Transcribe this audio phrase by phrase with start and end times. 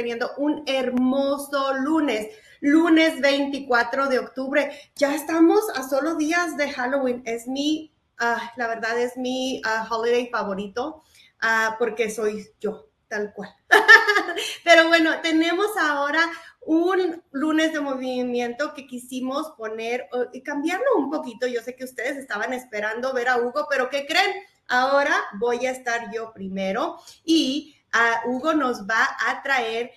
[0.00, 2.28] Teniendo un hermoso lunes.
[2.60, 4.70] Lunes 24 de octubre.
[4.96, 7.20] Ya estamos a solo días de Halloween.
[7.26, 11.02] Es mi, ah, la verdad es mi ah, holiday favorito
[11.42, 13.54] ah, porque soy yo, tal cual.
[14.64, 16.22] Pero bueno, tenemos ahora
[16.62, 21.46] un lunes de movimiento que quisimos poner y cambiarlo un poquito.
[21.46, 24.32] Yo sé que ustedes estaban esperando ver a Hugo, pero ¿qué creen?
[24.66, 27.76] Ahora voy a estar yo primero y
[28.26, 29.90] Hugo nos va a traer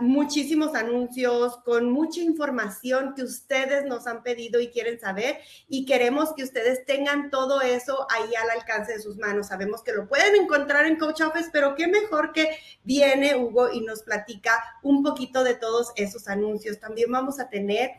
[0.00, 6.34] muchísimos anuncios con mucha información que ustedes nos han pedido y quieren saber y queremos
[6.34, 9.48] que ustedes tengan todo eso ahí al alcance de sus manos.
[9.48, 12.50] Sabemos que lo pueden encontrar en Coach Office, pero qué mejor que
[12.84, 16.78] viene Hugo y nos platica un poquito de todos esos anuncios.
[16.78, 17.92] También vamos a tener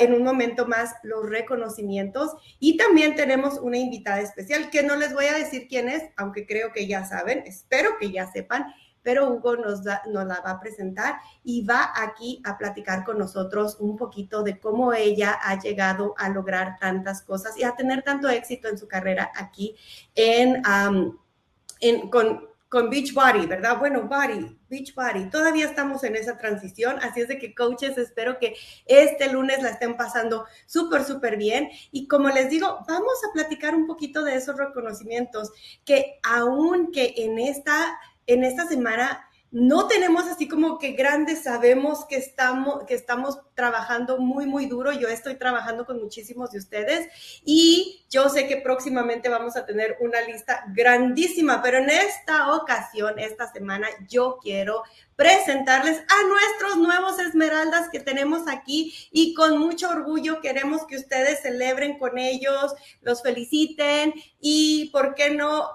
[0.00, 2.32] en un momento más los reconocimientos.
[2.58, 6.46] Y también tenemos una invitada especial que no les voy a decir quién es, aunque
[6.46, 8.66] creo que ya saben, espero que ya sepan
[9.02, 13.76] pero Hugo nos, nos la va a presentar y va aquí a platicar con nosotros
[13.80, 18.28] un poquito de cómo ella ha llegado a lograr tantas cosas y a tener tanto
[18.28, 19.74] éxito en su carrera aquí
[20.14, 20.62] en,
[21.80, 23.78] en con, con Beachbody, ¿verdad?
[23.78, 28.54] Bueno, Body, Beachbody, todavía estamos en esa transición, así es de que coaches, espero que
[28.86, 31.68] este lunes la estén pasando súper, súper bien.
[31.90, 35.50] Y como les digo, vamos a platicar un poquito de esos reconocimientos
[35.84, 37.98] que aunque en esta
[38.28, 44.18] en esta semana no tenemos así como que grandes, sabemos que estamos, que estamos trabajando
[44.18, 44.92] muy, muy duro.
[44.92, 47.08] Yo estoy trabajando con muchísimos de ustedes
[47.44, 53.18] y yo sé que próximamente vamos a tener una lista grandísima, pero en esta ocasión,
[53.18, 54.84] esta semana, yo quiero
[55.20, 61.42] presentarles a nuestros nuevos esmeraldas que tenemos aquí y con mucho orgullo queremos que ustedes
[61.42, 62.72] celebren con ellos,
[63.02, 65.72] los feliciten y, ¿por qué no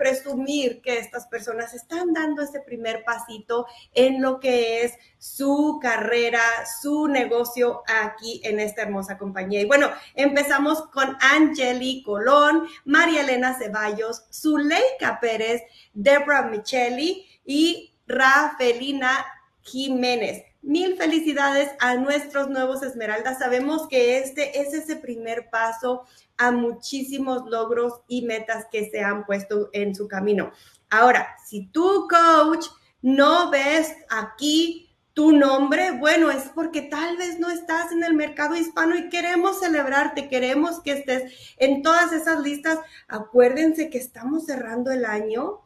[0.00, 6.42] presumir que estas personas están dando ese primer pasito en lo que es su carrera,
[6.82, 9.60] su negocio aquí en esta hermosa compañía?
[9.60, 15.62] Y bueno, empezamos con Angeli Colón, María Elena Ceballos, Zuleika Pérez,
[15.94, 19.26] Debra Micheli y Rafelina
[19.60, 20.44] Jiménez.
[20.62, 23.38] Mil felicidades a nuestros nuevos Esmeraldas.
[23.38, 26.04] Sabemos que este es ese primer paso
[26.36, 30.50] a muchísimos logros y metas que se han puesto en su camino.
[30.90, 32.66] Ahora, si tú, coach,
[33.02, 38.56] no ves aquí tu nombre, bueno, es porque tal vez no estás en el mercado
[38.56, 42.78] hispano y queremos celebrarte, queremos que estés en todas esas listas.
[43.06, 45.60] Acuérdense que estamos cerrando el año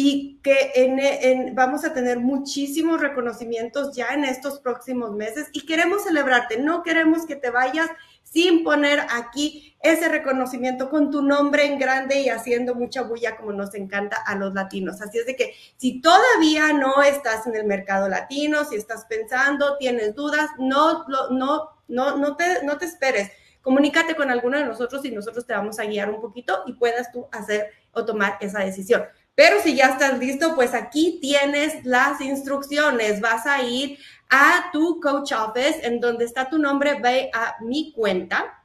[0.00, 6.04] y que en, vamos a tener muchísimos reconocimientos ya en estos próximos meses y queremos
[6.04, 7.90] celebrarte, no queremos que te vayas
[8.22, 13.52] sin poner aquí ese reconocimiento con tu nombre en grande y haciendo mucha bulla como
[13.52, 15.00] nos encanta a los latinos.
[15.00, 19.78] Así es de que si todavía no estás en el mercado latino, si estás pensando,
[19.78, 23.32] tienes dudas, no, no, no, no, te, no te esperes.
[23.62, 27.10] Comunícate con alguno de nosotros y nosotros te vamos a guiar un poquito y puedas
[27.10, 29.02] tú hacer o tomar esa decisión.
[29.38, 33.20] Pero si ya estás listo, pues aquí tienes las instrucciones.
[33.20, 33.96] Vas a ir
[34.28, 38.64] a tu coach office en donde está tu nombre, ve a mi cuenta.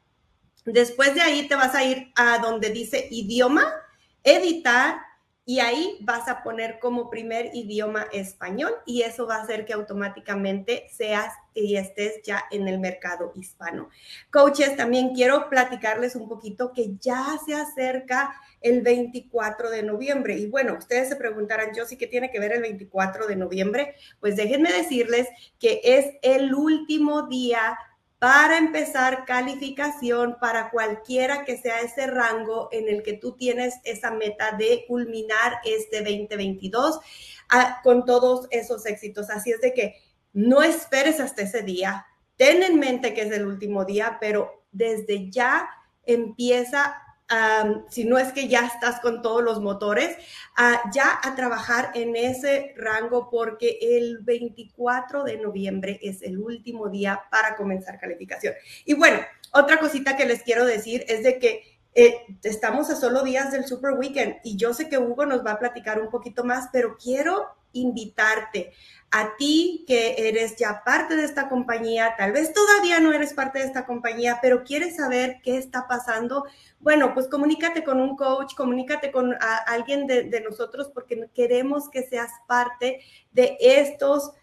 [0.66, 3.72] Después de ahí te vas a ir a donde dice idioma,
[4.24, 4.96] editar
[5.46, 9.74] y ahí vas a poner como primer idioma español y eso va a hacer que
[9.74, 13.90] automáticamente seas y estés ya en el mercado hispano.
[14.32, 18.34] Coaches, también quiero platicarles un poquito que ya se acerca
[18.64, 20.36] el 24 de noviembre.
[20.38, 23.96] Y bueno, ustedes se preguntarán, yo sí que tiene que ver el 24 de noviembre.
[24.20, 25.28] Pues déjenme decirles
[25.60, 27.78] que es el último día
[28.18, 34.12] para empezar calificación para cualquiera que sea ese rango en el que tú tienes esa
[34.12, 37.00] meta de culminar este 2022
[37.50, 39.30] ah, con todos esos éxitos.
[39.30, 39.96] Así es de que
[40.32, 42.08] no esperes hasta ese día,
[42.38, 45.70] ten en mente que es el último día, pero desde ya
[46.06, 47.03] empieza
[47.90, 50.16] si no es que ya estás con todos los motores,
[50.94, 57.22] ya a trabajar en ese rango porque el 24 de noviembre es el último día
[57.32, 58.54] para comenzar calificación.
[58.86, 59.20] Y bueno,
[59.52, 63.66] otra cosita que les quiero decir es de que eh, estamos a solo días del
[63.66, 66.98] Super Weekend y yo sé que Hugo nos va a platicar un poquito más, pero
[66.98, 68.74] quiero invitarte
[69.12, 73.60] a ti que eres ya parte de esta compañía, tal vez todavía no eres parte
[73.60, 76.46] de esta compañía, pero quieres saber qué está pasando,
[76.84, 79.36] bueno, pues comunícate con un coach, comunícate con
[79.68, 83.00] alguien de, nosotros porque queremos que seas parte
[83.32, 84.34] de estos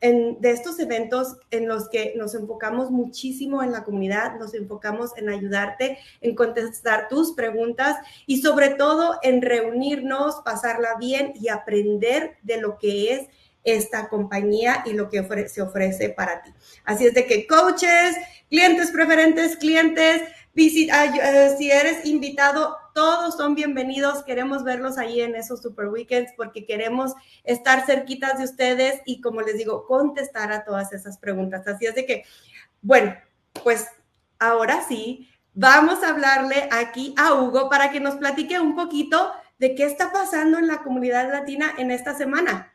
[0.00, 5.28] de estos eventos en los que nos enfocamos muchísimo en la comunidad, nos enfocamos en
[5.28, 7.96] ayudarte, en contestar tus preguntas
[8.26, 13.28] y sobre todo en reunirnos, pasarla bien y aprender de lo que es
[13.62, 16.50] esta compañía y lo que se ofrece para ti.
[16.84, 18.16] Así es de que coaches,
[18.48, 20.22] clientes preferentes, clientes,
[20.54, 24.22] visita, eh, si eres invitado, todos son bienvenidos.
[24.24, 27.12] Queremos verlos ahí en esos super weekends porque queremos
[27.44, 31.66] estar cerquitas de ustedes y, como les digo, contestar a todas esas preguntas.
[31.66, 32.24] Así es de que,
[32.82, 33.14] bueno,
[33.62, 33.86] pues
[34.38, 39.74] ahora sí, vamos a hablarle aquí a Hugo para que nos platique un poquito de
[39.74, 42.69] qué está pasando en la comunidad latina en esta semana.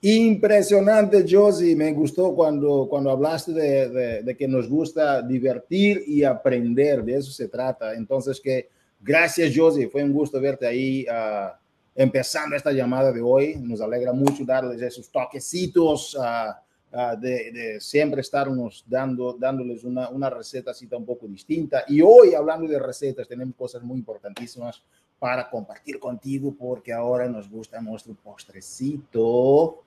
[0.00, 1.74] Impresionante, Josie.
[1.74, 7.02] Me gustó cuando, cuando hablaste de, que nos gusta divertir y aprender.
[7.02, 7.94] De eso se trata.
[7.94, 8.68] Entonces, que
[9.00, 9.88] gracias, Josie.
[9.88, 11.50] Fue un gusto verte ahí uh,
[11.96, 13.56] empezando esta llamada de hoy.
[13.56, 20.30] Nos alegra mucho darles esos toquecitos uh, de, de, siempre estarnos dando, dándoles una, una
[20.30, 21.82] receta así un poco distinta.
[21.88, 24.80] Y hoy, hablando de recetas, tenemos cosas muy importantísimas
[25.18, 29.82] para compartir contigo porque ahora nos gusta nuestro postrecito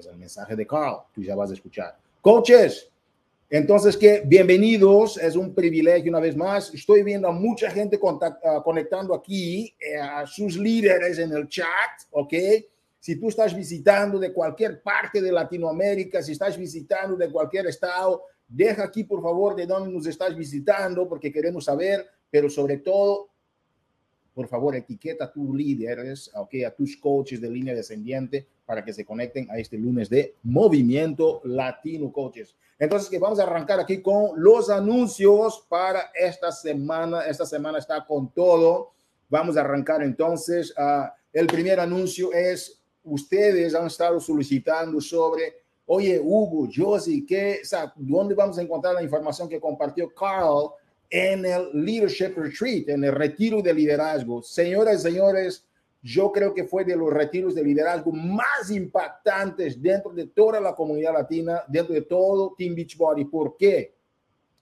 [0.00, 1.96] es el mensaje de Carl, tú ya vas a escuchar.
[2.20, 2.90] Coaches,
[3.48, 6.72] entonces que bienvenidos, es un privilegio una vez más.
[6.74, 11.66] Estoy viendo a mucha gente ah, conectando aquí, eh, a sus líderes en el chat,
[12.10, 12.34] ¿ok?
[12.98, 18.24] Si tú estás visitando de cualquier parte de Latinoamérica, si estás visitando de cualquier estado,
[18.48, 23.28] deja aquí por favor de dónde nos estás visitando porque queremos saber, pero sobre todo
[24.34, 28.92] por favor, etiqueta a tus líderes, okay, a tus coaches de línea descendiente para que
[28.92, 32.54] se conecten a este lunes de Movimiento Latino Coaches.
[32.78, 37.22] Entonces, que vamos a arrancar aquí con los anuncios para esta semana.
[37.22, 38.92] Esta semana está con todo.
[39.28, 40.74] Vamos a arrancar entonces.
[40.76, 47.92] Uh, el primer anuncio es, ustedes han estado solicitando sobre, oye, Hugo, Josie, ¿qué, o
[47.96, 50.72] ¿dónde vamos a encontrar la información que compartió Carl
[51.10, 54.42] en el Leadership Retreat, en el retiro de liderazgo.
[54.42, 55.64] Señoras y señores,
[56.04, 60.74] yo creo que fue de los retiros de liderazgo más impactantes dentro de toda la
[60.74, 63.24] comunidad latina, dentro de todo Team Beachbody.
[63.24, 63.94] ¿Por qué?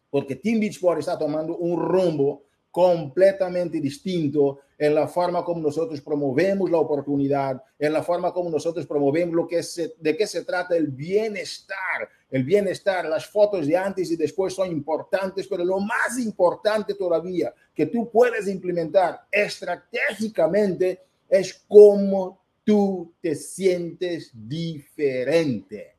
[0.08, 6.70] Porque Team Beachbody está tomando un rumbo completamente distinto en la forma como nosotros promovemos
[6.70, 10.76] la oportunidad, en la forma como nosotros promovemos lo que se, de qué se trata
[10.76, 12.08] el bienestar.
[12.30, 17.52] El bienestar, las fotos de antes y después son importantes, pero lo más importante todavía
[17.74, 21.00] que tú puedes implementar estratégicamente
[21.32, 25.96] es cómo tú te sientes diferente.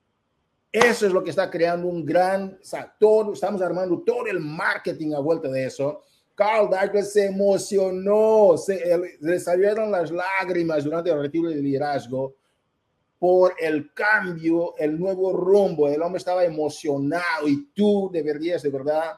[0.72, 2.58] Eso es lo que está creando un gran,
[3.02, 6.04] o estamos armando todo el marketing a vuelta de eso
[6.36, 12.36] Carl Douglas se emocionó, se, le salieron las lágrimas durante el retiro de liderazgo
[13.20, 15.88] por el cambio, el nuevo rumbo.
[15.88, 19.14] El hombre estaba emocionado y tú deberías, de verdad,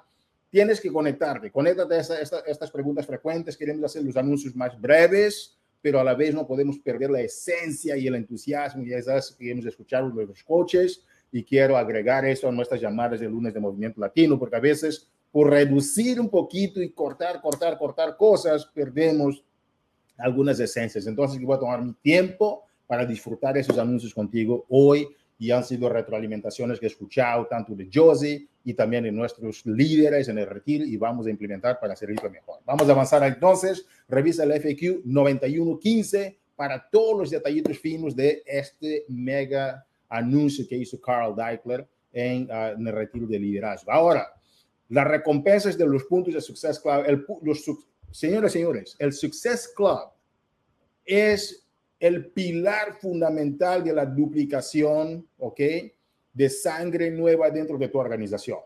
[0.50, 1.51] tienes que conectarte.
[1.51, 3.57] Conéctate a estas preguntas frecuentes.
[3.57, 5.55] Queremos hacer los anuncios más breves,
[5.86, 9.52] pero a la vez no podemos perder la esencia y el entusiasmo y esas que
[9.52, 11.04] hemos escuchado de los coaches.
[11.32, 15.08] Y quiero agregar eso a nuestras llamadas de lunes de Movimiento Latino, porque a veces
[15.32, 19.44] por reducir un poquito y cortar, cortar, cortar cosas, perdemos
[20.18, 21.06] algunas esencias.
[21.06, 25.88] Entonces, voy a tomar mi tiempo para disfrutar esos anuncios contigo hoy y han sido
[25.88, 30.84] retroalimentaciones que he escuchado tanto de Josie y también de nuestros líderes en el retiro
[30.84, 32.60] y vamos a implementar para servirlo mejor.
[32.65, 33.86] Vamos a avanzar entonces.
[34.10, 41.00] Revisa el FAQ 9115 para todos los detallitos finos de este mega anuncio que hizo
[41.00, 43.91] Carl Deichler en, ah, en el retiro de liderazgo.
[43.91, 44.34] Ahora,
[44.89, 47.63] las recompensas de los puntos de Success Club, el, los,
[48.12, 50.10] señores, señores, el Success Club
[51.05, 51.67] es
[52.00, 55.62] el pilar fundamental de la duplicación, ¿ok?
[56.36, 58.60] De sangre nueva dentro de tu organización.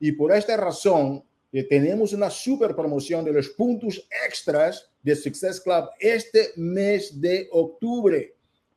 [0.00, 1.22] Y por esta razón,
[1.52, 7.48] eh, tenemos una super promoción de los puntos extras de Success Club este mes de
[7.52, 8.34] octubre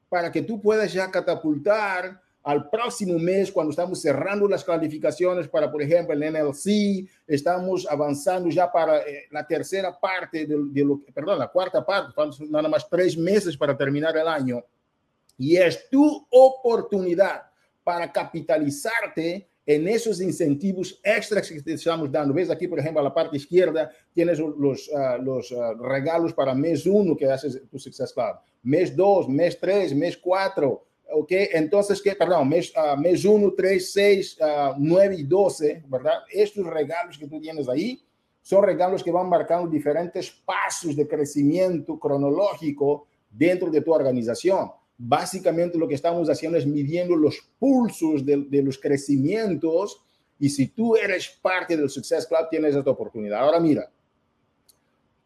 [0.10, 5.72] para que tú puedas ya catapultar al próximo mes, cuando estamos cerrando las calificaciones para,
[5.72, 11.02] por ejemplo, el NLC, estamos avanzando ya para eh, la tercera parte, de, de, lo,
[11.14, 12.14] perdón, la cuarta parte,
[12.50, 14.64] nada más tres meses para terminar el año.
[15.38, 17.44] Y es tu oportunidad
[17.84, 22.34] para capitalizarte en esos incentivos extras que te estamos dando.
[22.34, 26.54] Ves aquí, por ejemplo, a la parte izquierda, tienes los, uh, los uh, regalos para
[26.54, 31.32] mes uno que haces tu Success Club, mes dos, mes tres, mes cuatro, ¿ok?
[31.54, 32.16] Entonces, ¿qué?
[32.16, 34.38] Perdón, mes, uh, mes 1, 3, 6,
[34.78, 36.20] 9 y 12, ¿verdad?
[36.32, 38.02] Estos regalos que tú tienes ahí
[38.42, 44.72] son regalos que van marcando diferentes pasos de crecimiento cronológico dentro de tu organización.
[45.04, 50.00] Básicamente lo que estamos haciendo es midiendo los pulsos de, los crecimientos
[50.40, 53.40] y si tú eres parte del Success Club, tienes esta oportunidad.
[53.40, 53.90] Ahora mira,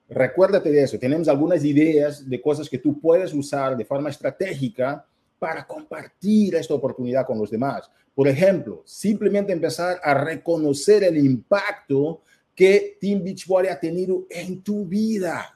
[0.10, 0.98] recuérdate de eso.
[0.98, 5.06] Tenemos algunas ideas de cosas que tú puedes usar de forma estratégica
[5.38, 7.90] para compartir esta oportunidad con los demás.
[8.14, 12.22] Por ejemplo, simplemente empezar a reconocer el impacto
[12.56, 15.55] que Team Beachbody ha tenido en tu vida.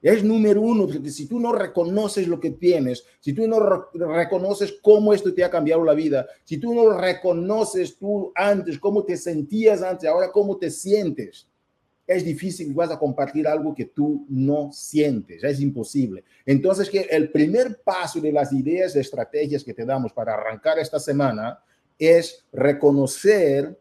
[0.00, 4.78] Es número uno, porque si tú no reconoces lo que tienes, si tú no reconoces
[4.80, 9.16] cómo esto te ha cambiado la vida, si tú no reconoces tú antes, cómo te
[9.16, 11.48] sentías antes, ahora cómo te sientes,
[12.08, 16.24] es difícil vas a compartir algo que tú no sientes, es imposible.
[16.46, 20.78] Entonces, que el primer paso de las ideas, de estrategias que te damos para arrancar
[20.78, 21.58] esta semana
[21.98, 23.78] es reconocer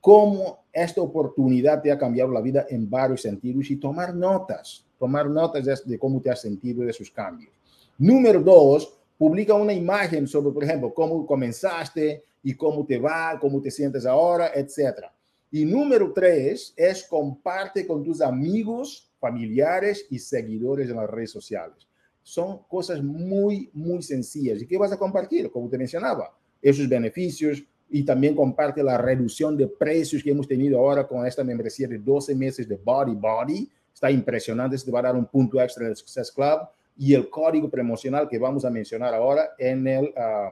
[0.00, 5.28] cómo esta oportunidad te ha cambiado la vida en varios sentidos y tomar notas, tomar
[5.28, 7.50] notas de, cómo te has sentido de sus cambios.
[7.98, 13.60] Número dos, publica una imagen sobre, por ejemplo, cómo comenzaste y cómo te va, cómo
[13.60, 15.12] te sientes ahora, etcétera.
[15.50, 21.88] Y número tres es comparte con tus amigos, familiares y seguidores en las redes sociales.
[22.22, 24.62] Son cosas muy, muy sencillas.
[24.62, 25.50] ¿Y qué vas a compartir?
[25.50, 26.32] Como te mencionaba,
[26.62, 31.42] esos beneficios y también comparte la reducción de precios que hemos tenido ahora con esta
[31.42, 33.68] membresía de 12 meses de Body Body.
[34.02, 36.62] Está impresionante, se te va a dar un punto extra del Success Club
[36.98, 40.50] y el código promocional que vamos a mencionar ahora en, el, uh,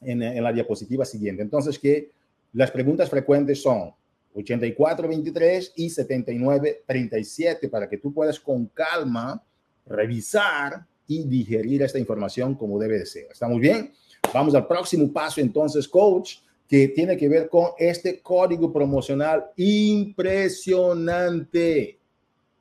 [0.00, 1.42] en la diapositiva siguiente.
[1.42, 2.12] Entonces, que
[2.54, 3.92] las preguntas frecuentes son,
[4.34, 9.44] 8423 y 7937 para que tú puedas con calma
[9.84, 13.26] revisar y digerir esta información como debe de ser.
[13.30, 13.92] ¿Estamos bien?
[14.32, 16.36] Vamos al próximo paso entonces, coach,
[16.66, 21.98] que tiene que ver con este código promocional impresionante.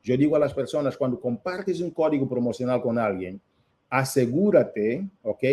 [0.03, 3.39] Yo digo a las personas, cuando compartes un código promocional con alguien,
[3.89, 5.43] asegúrate, ¿ok?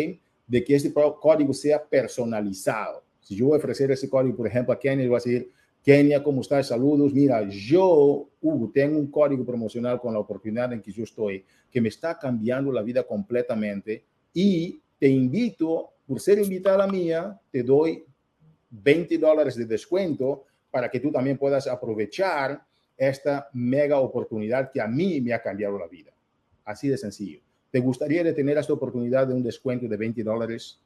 [0.47, 3.03] De que este código sea personalizado.
[3.21, 5.51] Si yo voy a ofrecer ese código, por ejemplo, a Kenny, voy a decir,
[5.83, 6.67] Kenia, ¿cómo estás?
[6.67, 7.13] Saludos.
[7.13, 11.79] Mira, yo, Hugo, tengo un código promocional con la oportunidad en que yo estoy, que
[11.79, 14.03] me está cambiando la vida completamente
[14.33, 18.03] y te invito, por ser invitada mía, te doy
[18.69, 22.61] 20 dólares de descuento para que tú también puedas aprovechar
[22.99, 26.11] esta mega oportunidad que a mí me ha cambiado la vida.
[26.65, 27.39] Así de sencillo.
[27.71, 30.81] ¿Te gustaría tener esta oportunidad de un descuento de 20 dólares?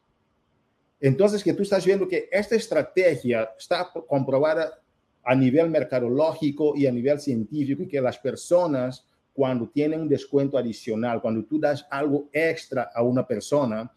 [0.99, 4.79] Entonces, que tú estás viendo que esta estrategia está comprobada
[5.23, 11.21] a nivel mercadológico y a nivel científico que las personas cuando tienen un descuento adicional,
[11.21, 13.91] cuando tú das algo extra a una persona,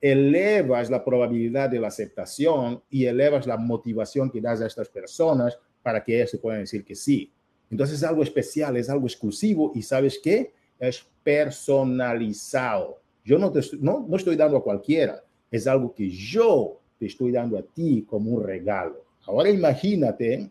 [0.00, 5.58] elevas la probabilidad de la aceptación y elevas la motivación que das a estas personas
[5.82, 7.30] para que ellas se puedan decir que sí.
[7.72, 10.52] Entonces es algo especial, es algo exclusivo y sabes qué?
[10.78, 12.98] Es personalizado.
[13.24, 17.32] Yo no, te, no, no estoy dando a cualquiera, es algo que yo te estoy
[17.32, 19.02] dando a ti como un regalo.
[19.24, 20.50] Ahora imagínate,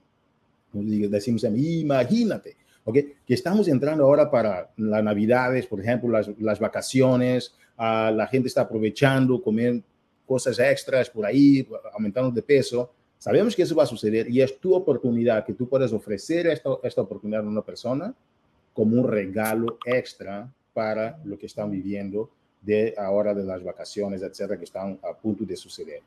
[0.74, 3.14] decimos imagínate, ¿okay?
[3.24, 8.48] que estamos entrando ahora para las navidades, por ejemplo, las, las vacaciones, uh, la gente
[8.48, 9.84] está aprovechando, comer
[10.26, 12.92] cosas extras por ahí, aumentando de peso.
[13.22, 16.72] Sabemos que eso va a suceder y es tu oportunidad que tú puedes ofrecer esta,
[16.82, 18.12] esta oportunidad a una persona
[18.74, 24.58] como un regalo extra para lo que están viviendo de ahora de las vacaciones, etcétera,
[24.58, 26.02] que están a punto de suceder.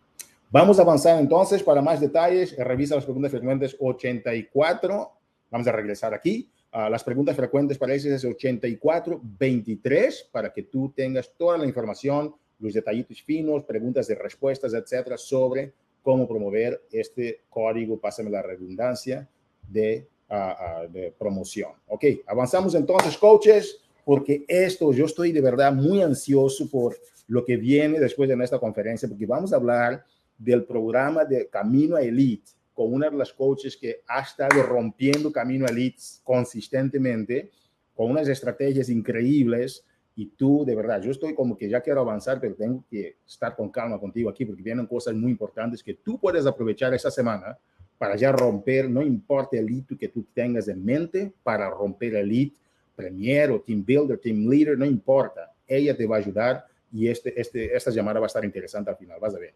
[0.50, 2.56] Vamos a avanzar entonces para más detalles.
[2.56, 5.12] Revisa las preguntas frecuentes 84.
[5.52, 6.50] Vamos a regresar aquí.
[6.72, 11.66] Uh, las preguntas frecuentes para ese es 84, 23, para que tú tengas toda la
[11.66, 15.72] información, los detallitos finos, preguntas de respuestas, etcétera, sobre
[16.04, 19.26] cómo promover este código, pásame la redundancia,
[19.66, 21.72] de, uh, uh, de promoción.
[21.88, 26.94] Ok, avanzamos entonces, coaches, porque esto, yo estoy de verdad muy ansioso por
[27.26, 30.04] lo que viene después de esta conferencia, porque vamos a hablar
[30.36, 35.32] del programa de Camino a Elite con una de las coaches que ha estado rompiendo
[35.32, 37.50] Camino a Elite consistentemente,
[37.94, 39.86] con unas estrategias increíbles.
[40.16, 43.56] Y tú, de verdad, yo estoy como que ya quiero avanzar, pero tengo que estar
[43.56, 47.58] con calma contigo aquí porque vienen cosas muy importantes que tú puedes aprovechar esta semana
[47.98, 52.30] para ya romper, no importa el hito que tú tengas en mente, para romper el
[52.30, 52.54] hit,
[52.94, 55.52] Premier o Team Builder, Team Leader, no importa.
[55.66, 58.96] Ella te va a ayudar y este, este, esta llamada va a estar interesante al
[58.96, 59.54] final, vas a ver.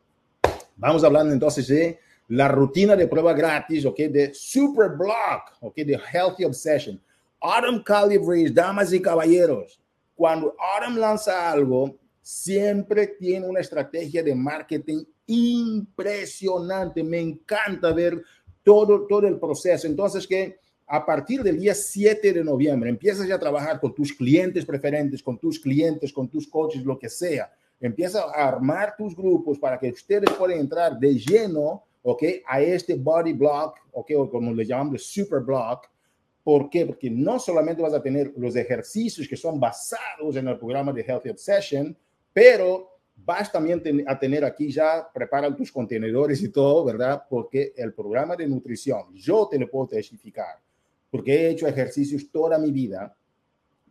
[0.76, 1.98] Vamos hablando entonces de
[2.28, 3.96] la rutina de prueba gratis, ¿ok?
[3.96, 5.76] De Super Block, ¿ok?
[5.76, 7.00] De Healthy Obsession.
[7.40, 9.80] Autumn Calabrese, damas y caballeros,
[10.18, 17.04] cuando Autumn lanza algo, siempre tiene una estrategia de marketing impresionante.
[17.04, 18.20] Me encanta ver
[18.64, 19.86] todo, todo el proceso.
[19.86, 20.58] Entonces, que
[20.88, 25.22] a partir del día 7 de noviembre empiezas ya a trabajar con tus clientes preferentes,
[25.22, 29.78] con tus clientes, con tus coaches, lo que sea Empieza a armar tus grupos para
[29.78, 32.22] que ustedes puedan entrar de lleno, ¿ok?
[32.46, 34.10] A este body block, ¿ok?
[34.16, 35.88] O como le llamamos super block.
[36.48, 36.86] ¿Por qué?
[36.86, 41.02] Porque no solamente vas a tener los ejercicios que son basados en el programa de
[41.02, 41.94] Healthy Obsession,
[42.32, 47.22] pero vas también a tener aquí ya, prepara tus contenedores y todo, ¿verdad?
[47.28, 50.58] Porque el programa de nutrición, yo te lo puedo testificar,
[51.10, 53.14] porque he hecho ejercicios toda mi vida,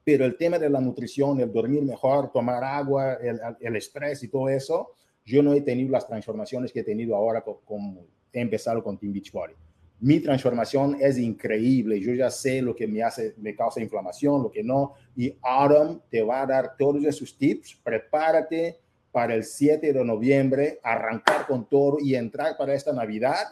[0.04, 4.30] pero el tema de la nutrición, el dormir mejor, tomar agua, el, el estrés y
[4.30, 8.00] todo eso, yo no he tenido las transformaciones que he tenido ahora con,
[8.34, 9.54] he empezado con Team Beachbody.
[10.00, 12.00] Mi transformación es increíble.
[12.00, 14.94] Yo ya sé lo que me hace, me causa inflamación, lo que no.
[15.16, 17.80] Y Autumn te va a dar todos esos tips.
[17.84, 18.80] Prepárate
[19.12, 23.46] para el 7 de noviembre, arrancar con todo y entrar para esta Navidad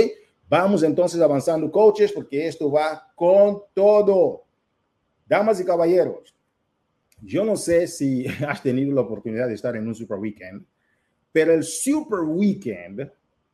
[0.51, 4.43] Vamos entonces avanzando, coaches, porque esto va con todo.
[5.25, 6.35] Damas y caballeros,
[7.21, 10.65] yo no sé si has tenido la oportunidad de estar en un Super Weekend,
[11.31, 13.09] pero el Super Weekend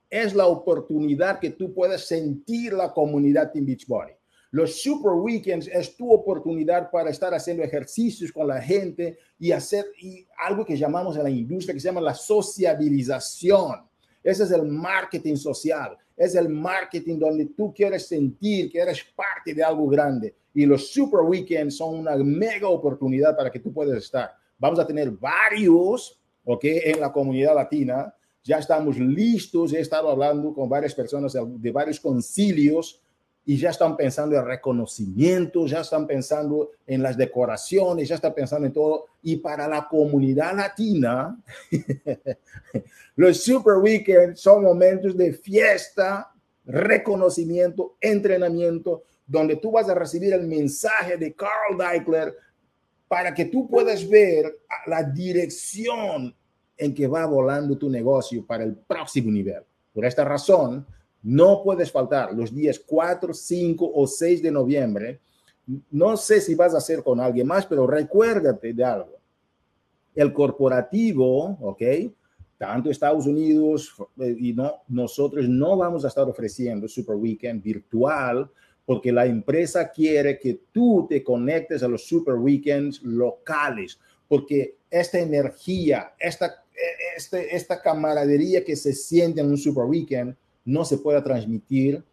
[0.10, 4.13] es la oportunidad que tú puedes sentir la comunidad Team Beachbody.
[4.50, 9.86] Los super weekends es tu oportunidad para estar haciendo ejercicios con la gente y hacer
[10.40, 13.88] algo que llamamos en la industria que se llama la sociabilización.
[14.24, 15.96] Ese es el marketing social.
[16.18, 20.36] Es el marketing donde tú quieres sentir que eres parte de algo grande.
[20.53, 24.32] Y los super weekends son una mega oportunidad para que tú puedas estar.
[24.58, 26.64] Vamos a tener varios, ¿ok?
[26.64, 28.14] En la comunidad latina.
[28.44, 29.72] Ya estamos listos.
[29.74, 33.01] He estado hablando con varias personas de varios concilios
[33.50, 38.68] y ya están pensando en reconocimiento, ya están pensando en las decoraciones, ya están pensando
[38.68, 39.05] en todo.
[39.24, 41.42] Y para la comunidad latina,
[43.16, 46.29] los Super Weekends son momentos de fiesta,
[46.66, 52.36] reconocimiento, entrenamiento, donde tú vas a recibir el mensaje de Carl Deichler
[53.07, 56.36] para que tú puedas ver la dirección
[56.75, 59.64] en que va volando tu negocio para el próximo nivel.
[59.94, 60.86] Por esta razón,
[61.27, 65.20] no puedes faltar los días 4, 5 o 6 de noviembre.
[65.92, 69.18] No sé si vas a hacer con alguien más, pero recuérdate de algo.
[70.16, 71.81] El corporativo, ¿ok?
[72.57, 78.50] Tanto Estados Unidos eh, y no, nosotros no vamos a estar ofreciendo Super Weekend virtual
[78.85, 85.20] porque la empresa quiere que tú te conectes a los Super Weekends locales, porque esta
[85.20, 90.37] energía, esta, e, este, esta camaradería que se siente en un Super Weekend,
[90.68, 92.03] no se pueda transmitir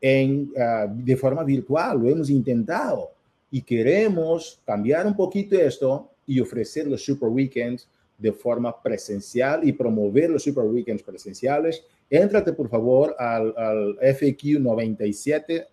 [0.00, 1.98] en, uh, de forma virtual.
[1.98, 3.10] Lo hemos intentado
[3.50, 9.72] y queremos cambiar un poquito esto y ofrecer los super weekends de forma presencial y
[9.72, 11.82] promover los super weekends presenciales.
[12.08, 15.66] Éntrate por favor al, al FAQ 97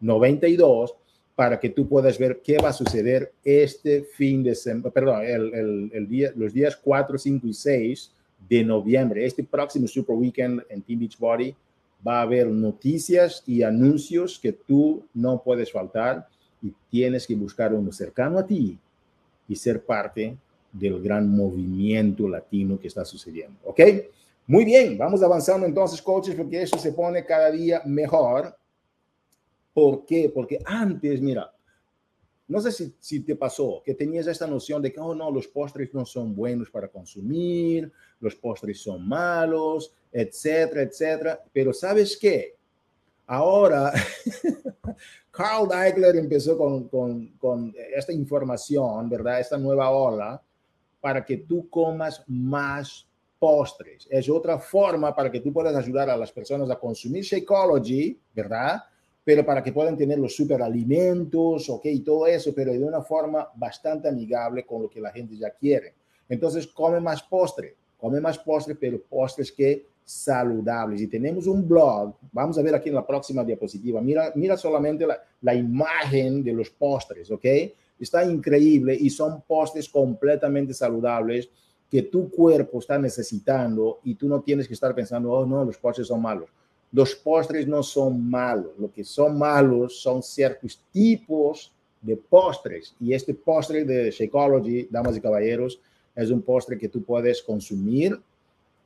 [0.00, 0.94] 92
[1.36, 6.06] para que tú puedas ver qué va a suceder este fin de semana, perdón, el
[6.08, 8.12] día, los días 4, 5 y 6
[8.48, 9.24] de noviembre.
[9.24, 11.54] Este próximo Super Weekend en Team Beachbody
[12.06, 16.26] va a haber noticias y anuncios que tú no puedes faltar
[16.62, 18.78] y tienes que buscar uno cercano a ti
[19.48, 20.36] y ser parte
[20.72, 23.58] del gran movimiento latino que está sucediendo.
[23.64, 23.80] ¿Ok?
[24.46, 28.56] Muy bien, vamos avanzando entonces, coaches, porque eso se pone cada día mejor.
[29.72, 30.30] ¿Por qué?
[30.34, 31.52] Porque antes, mira,
[32.50, 35.46] no sé si, si, te pasó que tenías esta noción de que, oh no, los
[35.46, 41.40] postres no son buenos para consumir, los postres son malos, etcétera, etcétera.
[41.52, 42.56] Pero ¿sabes qué?
[43.26, 43.92] Ahora,
[45.30, 49.38] Carl Deichler empezó con, con, con esta información, ¿verdad?
[49.38, 50.42] Esta nueva ola
[51.00, 53.06] para que tú comas más
[53.38, 54.08] postres.
[54.10, 58.82] Es otra forma para que tú puedas ayudar a las personas a consumir Shakeology, ¿verdad?
[59.24, 63.48] Pero para que puedan tener los superalimentos, ok, y todo eso, pero de una forma
[63.54, 65.94] bastante amigable con lo que la gente ya quiere.
[66.28, 71.00] Entonces, come más postre, come más postre, pero postres que saludables.
[71.02, 75.06] Y tenemos un blog, vamos a ver aquí en la próxima diapositiva, mira, mira solamente
[75.06, 77.44] la, la imagen de los postres, ok.
[77.98, 81.50] Está increíble y son postres completamente saludables
[81.90, 85.76] que tu cuerpo está necesitando y tú no tienes que estar pensando, oh no, los
[85.76, 86.48] postres son malos.
[86.92, 93.12] Los postres no son malos, lo que son malos son ciertos tipos de postres y
[93.12, 95.80] este postre de Shakeology, damas y caballeros,
[96.16, 98.20] es un postre que tú puedes consumir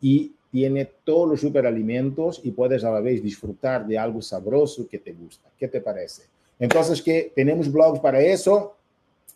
[0.00, 4.98] y tiene todos los superalimentos y puedes a la vez disfrutar de algo sabroso que
[4.98, 5.50] te gusta.
[5.58, 6.24] ¿Qué te parece?
[6.58, 8.76] Entonces, que tenemos blogs para eso.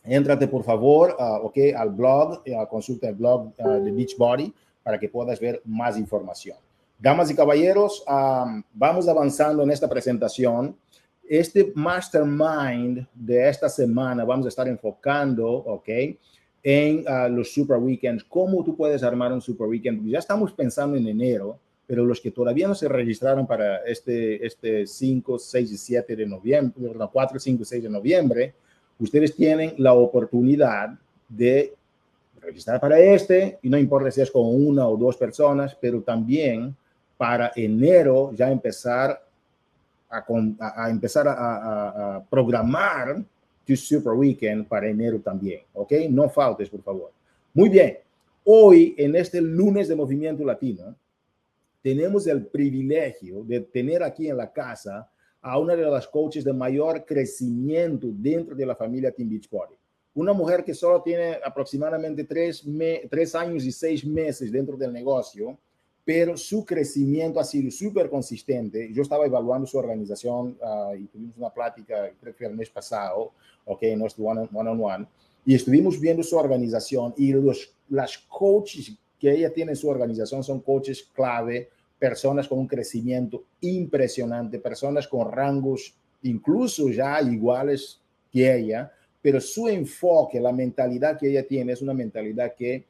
[0.04, 4.52] Éntrate, por favor, uh, al blog, uh, consulta el blog uh, de Beachbody
[4.82, 6.56] para que puedas ver más información.
[7.00, 8.02] Damas y caballeros,
[8.74, 10.76] vamos avanzando en esta presentación.
[11.28, 15.88] Este mastermind de esta semana vamos a estar enfocando, ¿ok?
[16.60, 17.04] En
[17.36, 20.08] los super weekends, cómo tú puedes armar un super weekend.
[20.08, 24.84] Ya estamos pensando en enero, pero los que todavía no se registraron para este, este
[24.84, 28.54] 5, 6 y 7 de noviembre, 4, 5, 6 de noviembre,
[28.98, 31.74] ustedes tienen la oportunidad de
[32.40, 36.74] registrar para este, y no importa si es con una o dos personas, pero también
[37.18, 39.20] para enero ya empezar
[40.08, 43.22] a, empezar a, programar
[43.66, 45.92] tu Super Weekend para enero también, ¿ok?
[46.08, 47.12] No faltes, por favor.
[47.52, 47.98] Muy bien,
[48.44, 50.96] hoy en este lunes de Movimiento Latino,
[51.82, 55.10] tenemos el privilegio de tener aquí en la casa
[55.42, 59.74] a una de las coaches de mayor crecimiento dentro de la familia Team Beachbody.
[60.14, 62.64] Una mujer que solo tiene aproximadamente tres,
[63.10, 65.58] tres años y seis meses dentro del negocio,
[66.08, 68.90] pero su crecimiento ha sido súper consistente.
[68.94, 73.32] Yo estaba evaluando su organización uh, y tuvimos una plática, creo que el mes pasado,
[73.66, 75.06] ok, nuestro one-on-one, -on -one,
[75.44, 80.42] y estuvimos viendo su organización y los, las coaches que ella tiene en su organización
[80.42, 81.68] son coaches clave,
[81.98, 88.00] personas con un crecimiento impresionante, personas con rangos incluso ya iguales
[88.32, 88.90] que ella,
[89.20, 92.86] pero su enfoque, la mentalidad que ella tiene es una mentalidad que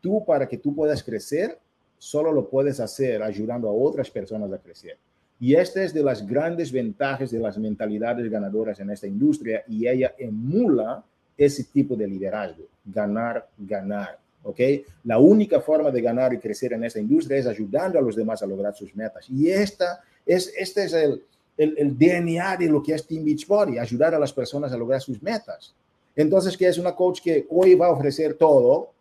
[0.00, 1.58] tú, para que tú puedas crecer,
[2.06, 4.96] solo lo puedes hacer ayudando a otras personas a crecer.
[5.40, 9.88] Y esta es de las grandes ventajas de las mentalidades ganadoras en esta industria y
[9.88, 11.04] ella emula
[11.36, 14.18] ese tipo de liderazgo, ganar, ganar.
[14.44, 14.60] ¿ok?
[15.04, 18.40] La única forma de ganar y crecer en esta industria es ayudando a los demás
[18.40, 19.28] a lograr sus metas.
[19.28, 21.22] Y esta es, este es el,
[21.58, 25.00] el, el DNA de lo que es Team Beachbody, ayudar a las personas a lograr
[25.00, 25.74] sus metas.
[26.14, 28.92] Entonces, que es una coach que hoy va a ofrecer todo,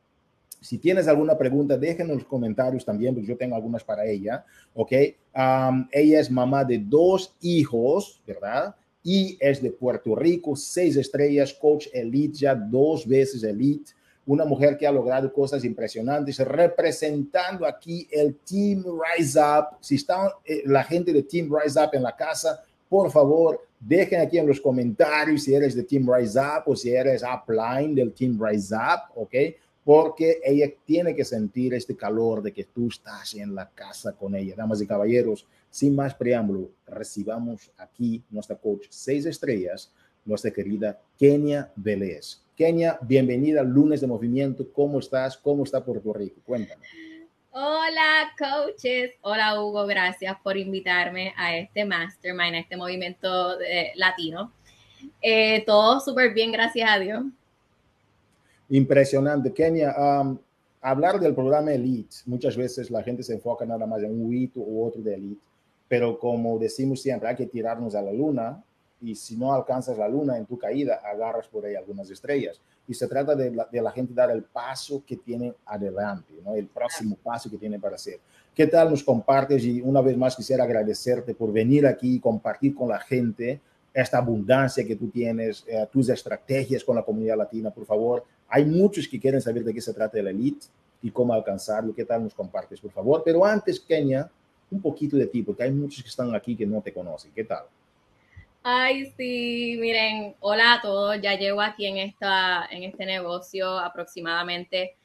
[0.66, 4.44] si tienes alguna pregunta, déjenme en los comentarios también, porque yo tengo algunas para ella,
[4.74, 4.92] ¿ok?
[4.92, 8.76] Ella es mamá de dos hijos, ¿verdad?
[9.04, 13.92] Y es de Puerto Rico, seis estrellas, coach elite, ya dos veces elite,
[14.26, 19.78] una mujer que ha logrado cosas impresionantes, representando aquí el Team Rise Up.
[19.82, 24.20] Si está eh, la gente de Team Rise Up en la casa, por favor, dejen
[24.20, 28.14] aquí en los comentarios si eres de Team Rise Up o si eres upline del
[28.14, 29.36] Team Rise Up, ¿ok?
[29.86, 34.36] Porque ella tiene que sentir este calor de que tú estás en la casa con
[34.36, 34.56] ella.
[34.58, 39.94] Damas y caballeros, sin más preámbulo, recibamos aquí nuestra coach seis estrellas,
[40.26, 42.42] nuestra querida Kenia Vélez.
[42.58, 44.68] Kenia, bienvenida al lunes de movimiento.
[44.74, 45.38] ¿Cómo estás?
[45.38, 46.42] ¿Cómo está Puerto Rico?
[46.44, 46.84] Cuéntame.
[47.52, 49.12] Hola, coaches.
[49.22, 49.86] Hola, Hugo.
[49.86, 54.52] Gracias por invitarme a este mastermind, a este movimiento eh, latino.
[55.22, 57.24] Eh, todo súper bien, gracias a Dios
[58.70, 59.54] impresionante.
[59.54, 60.38] Kenia, um,
[60.82, 64.60] hablar del programa Elite, muchas veces la gente se enfoca nada más en un hito
[64.60, 65.42] u otro de Elite,
[65.88, 68.64] pero como decimos siempre, hay que tirarnos a la luna
[69.02, 72.60] y si no alcanzas la luna en tu caída, agarras por ahí algunas estrellas.
[72.88, 76.56] Y se trata de la, de la gente dar el paso que tiene adelante, ¿no?
[76.56, 78.20] el próximo paso que tiene para hacer.
[78.54, 79.64] ¿Qué tal nos compartes?
[79.66, 83.60] Y una vez más quisiera agradecerte por venir aquí y compartir con la gente
[83.94, 88.24] esta abundancia que tú tienes, eh, tus estrategias con la comunidad latina, por favor.
[88.48, 90.68] Hay muchos que quieren saber de qué se trata la elite
[91.02, 91.94] y cómo alcanzarlo.
[91.94, 93.22] ¿Qué tal nos compartes, por favor?
[93.24, 94.30] Pero antes, Kenia,
[94.72, 97.32] un poquito de ti, porque hay muchos que están aquí que no te conocen.
[97.34, 97.66] ¿Qué tal?
[98.64, 101.22] Ay, sí, miren, hola a todos.
[101.22, 104.96] Ya llevo aquí en, esta, en este negocio aproximadamente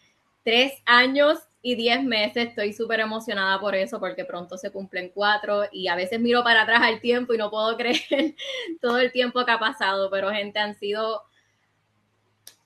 [0.43, 2.49] tres años y 10 meses.
[2.49, 6.63] Estoy súper emocionada por eso porque pronto se cumplen cuatro y a veces miro para
[6.63, 8.35] atrás al tiempo y no puedo creer
[8.81, 11.23] todo el tiempo que ha pasado, pero gente, han sido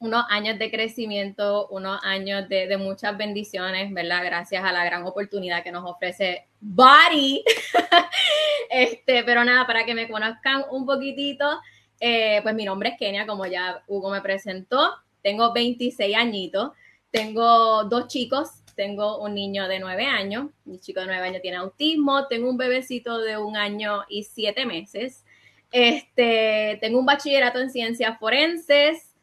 [0.05, 4.23] unos años de crecimiento, unos años de, muchas bendiciones, ¿verdad?
[4.23, 7.43] Gracias a la gran oportunidad que nos ofrece Body.
[8.71, 11.59] este, pero nada, para que me conozcan un poquitito,
[11.99, 14.93] eh, pues mi nombre es Kenia, como ya Hugo me presentó.
[15.23, 16.73] Tengo 26 añitos,
[17.11, 21.57] tengo dos chicos, tengo un niño de nueve años, mi chico de nueve años tiene
[21.57, 25.25] autismo, tengo un bebecito de un año y siete meses,
[25.73, 29.14] este, tengo un bachillerato en ciencias forenses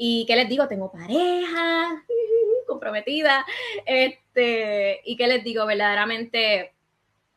[0.00, 2.04] Y qué les digo, tengo pareja
[2.68, 3.44] comprometida.
[3.84, 6.72] Este, y qué les digo, verdaderamente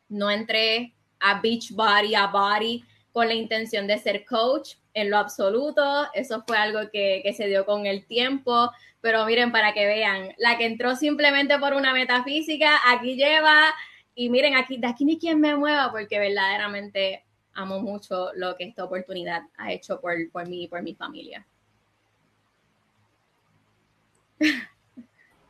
[0.08, 5.18] no entré a beach body, a body con la intención de ser coach en lo
[5.18, 6.06] absoluto.
[6.14, 8.70] Eso fue algo que, que se dio con el tiempo.
[9.00, 13.74] Pero miren, para que vean, la que entró simplemente por una metafísica, aquí lleva,
[14.14, 18.64] y miren, aquí, de aquí ni quien me mueva, porque verdaderamente amo mucho lo que
[18.64, 21.44] esta oportunidad ha hecho por, por mí y por mi familia.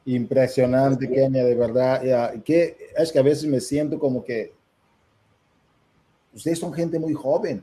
[0.04, 2.42] Impresionante, Kenia, de verdad.
[2.42, 4.52] Que, es que a veces me siento como que
[6.34, 7.62] ustedes son gente muy joven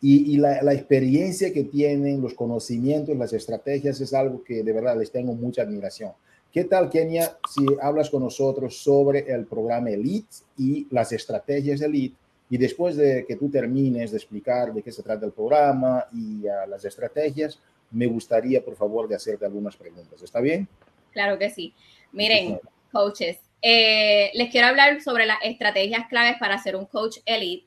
[0.00, 5.12] y, la, experiencia que tienen, los conocimientos, las estrategias es algo que de verdad les
[5.12, 6.12] tengo mucha admiración.
[6.50, 12.16] ¿Qué tal, Kenia, si hablas con nosotros sobre el programa Elite y las estrategias Elite?
[12.50, 16.42] Y después de que tú termines de explicar de qué se trata el programa y
[16.68, 17.60] las estrategias,
[17.92, 20.22] me gustaría, por favor, de hacerte algunas preguntas.
[20.22, 20.68] ¿Está bien?
[21.12, 21.74] Claro que sí.
[22.10, 22.58] Miren,
[22.90, 27.66] coaches, eh, les quiero hablar sobre las estrategias claves para ser un coach elite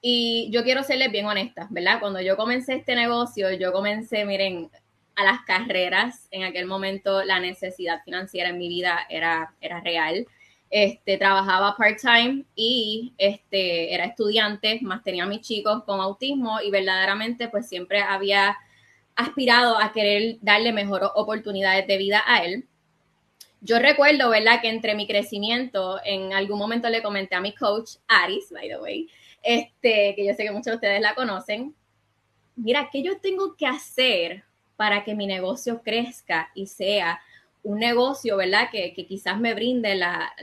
[0.00, 1.98] y yo quiero serles bien honesta, ¿verdad?
[2.00, 4.70] Cuando yo comencé este negocio, yo comencé, miren,
[5.16, 6.28] a las carreras.
[6.30, 10.26] En aquel momento la necesidad financiera en mi vida era, era real.
[10.70, 16.70] Este, trabajaba part-time y este, era estudiante, más tenía a mis chicos con autismo y
[16.70, 18.56] verdaderamente pues siempre había
[19.16, 22.66] aspirado a querer darle mejores oportunidades de vida a él.
[23.60, 24.60] Yo recuerdo, ¿verdad?
[24.60, 28.78] Que entre mi crecimiento, en algún momento le comenté a mi coach, Aris, by the
[28.78, 29.08] way,
[29.42, 31.74] este, que yo sé que muchos de ustedes la conocen.
[32.56, 34.44] Mira, ¿qué yo tengo que hacer
[34.76, 37.20] para que mi negocio crezca y sea
[37.62, 38.68] un negocio, ¿verdad?
[38.70, 40.34] Que, quizás me brinde la,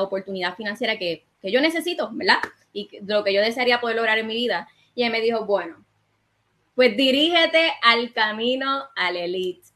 [0.00, 2.38] oportunidad financiera que, que, yo necesito, ¿verdad?
[2.72, 4.68] Y lo que yo desearía poder lograr en mi vida.
[4.94, 5.84] Y él me dijo, bueno,
[6.78, 9.66] pues dirígete al camino al elite.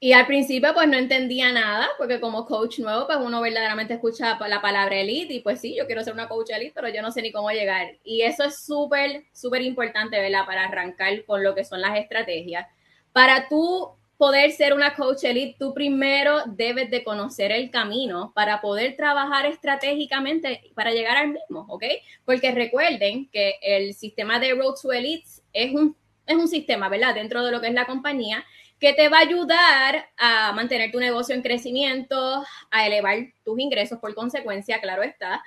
[0.00, 4.36] Y al principio pues no entendía nada, porque como coach nuevo pues uno verdaderamente escucha
[4.48, 7.12] la palabra elite y pues sí, yo quiero ser una coach elite, pero yo no
[7.12, 7.96] sé ni cómo llegar.
[8.02, 10.44] Y eso es súper, súper importante, ¿verdad?
[10.46, 12.66] Para arrancar con lo que son las estrategias.
[13.12, 18.60] Para tú poder ser una coach elite, tú primero debes de conocer el camino para
[18.60, 21.84] poder trabajar estratégicamente para llegar al mismo, ¿ok?
[22.24, 25.96] Porque recuerden que el sistema de Road to Elites es un,
[26.26, 27.14] es un sistema, ¿verdad?
[27.14, 28.44] Dentro de lo que es la compañía
[28.80, 33.98] que te va a ayudar a mantener tu negocio en crecimiento, a elevar tus ingresos
[33.98, 35.42] por consecuencia, claro está.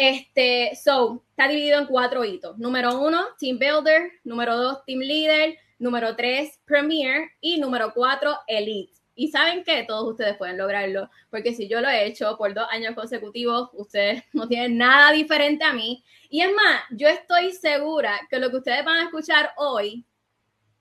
[0.00, 2.56] Este, so, está dividido en cuatro hitos.
[2.56, 4.12] Número uno, Team Builder.
[4.22, 5.58] Número dos, Team Leader.
[5.80, 7.30] Número tres, Premier.
[7.40, 8.92] Y número cuatro, Elite.
[9.16, 12.68] Y saben que todos ustedes pueden lograrlo, porque si yo lo he hecho por dos
[12.70, 16.04] años consecutivos, ustedes no tienen nada diferente a mí.
[16.30, 20.06] Y es más, yo estoy segura que lo que ustedes van a escuchar hoy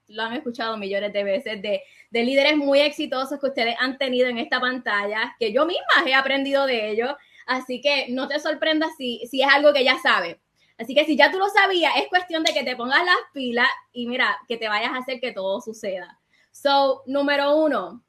[0.10, 4.38] lo han escuchado millones de veces, de, líderes muy exitosos que ustedes han tenido en
[4.38, 7.12] esta pantalla, que yo misma he aprendido de ellos.
[7.48, 10.38] Así que no te sorprendas si, si es algo que ya sabes.
[10.78, 13.70] Así que si ya tú lo sabías, es cuestión de que te pongas las pilas
[13.92, 16.20] y mira, que te vayas a hacer que todo suceda.
[16.52, 18.04] So, número uno,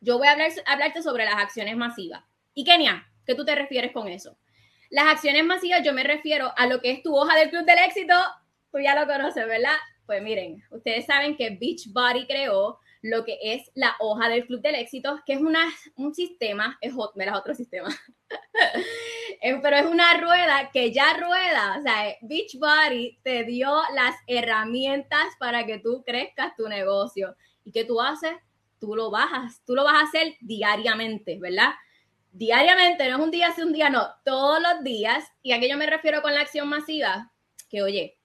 [0.00, 2.22] yo voy a hablar, hablarte sobre las acciones masivas.
[2.52, 4.36] Y Kenia, ¿qué tú te refieres con eso?
[4.90, 7.78] Las acciones masivas, yo me refiero a lo que es tu hoja del club del
[7.78, 8.14] éxito.
[8.70, 9.76] Tú ya lo conoces, ¿verdad?
[10.04, 14.74] Pues miren, ustedes saben que Beachbody creó lo que es la hoja del Club del
[14.76, 15.64] Éxito, que es una,
[15.96, 17.88] un sistema, es otro sistema,
[19.62, 25.66] pero es una rueda que ya rueda, o sea, Beachbody te dio las herramientas para
[25.66, 27.36] que tú crezcas tu negocio.
[27.64, 28.34] ¿Y qué tú haces?
[28.78, 31.74] Tú lo bajas, tú lo vas a hacer diariamente, ¿verdad?
[32.30, 35.24] Diariamente, no es un día sí, un día no, todos los días.
[35.42, 37.32] Y a qué yo me refiero con la acción masiva,
[37.68, 38.18] que oye,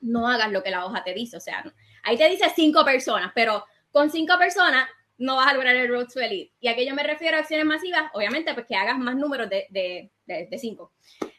[0.00, 1.36] no hagas lo que la hoja te dice.
[1.36, 1.64] O sea,
[2.02, 6.06] ahí te dice cinco personas, pero con cinco personas no vas a lograr el Road
[6.12, 6.52] to Elite.
[6.60, 9.50] Y a qué yo me refiero a acciones masivas, obviamente, pues que hagas más números
[9.50, 10.92] de, de, de, cinco.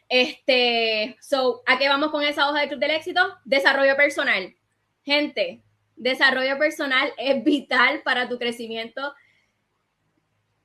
[0.08, 3.20] Este, so, ¿a qué vamos con esa hoja de Club del Éxito?
[3.44, 4.54] Desarrollo personal.
[5.02, 5.62] Gente,
[5.96, 9.14] desarrollo personal es vital para tu crecimiento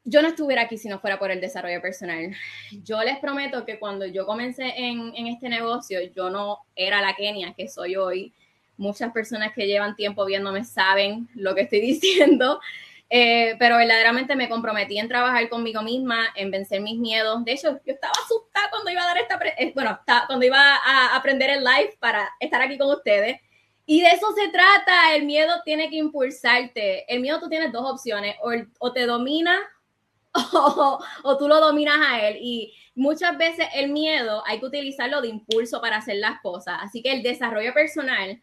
[0.06, 2.32] yo no estuviera aquí si no fuera por el desarrollo personal.
[2.84, 7.54] Yo les prometo que cuando yo comencé en, este negocio, yo no era la Kenia
[7.56, 8.32] que soy hoy.
[8.78, 12.60] Muchas personas que llevan tiempo viéndome saben lo que estoy diciendo,
[13.10, 17.44] eh, pero verdaderamente me comprometí en trabajar conmigo misma, en vencer mis miedos.
[17.46, 21.16] De hecho, yo estaba asustada cuando iba a dar esta, eh, bueno, cuando iba a
[21.16, 23.40] aprender el live para estar aquí con ustedes.
[23.88, 27.06] Y de eso se trata, el miedo tiene que impulsarte.
[27.14, 29.60] El miedo tú tienes dos opciones, o, o te domina
[31.24, 32.38] o, tú lo dominas a él.
[32.42, 36.78] Y muchas veces el miedo hay que utilizarlo de impulso para hacer las cosas.
[36.82, 38.42] Así que el desarrollo personal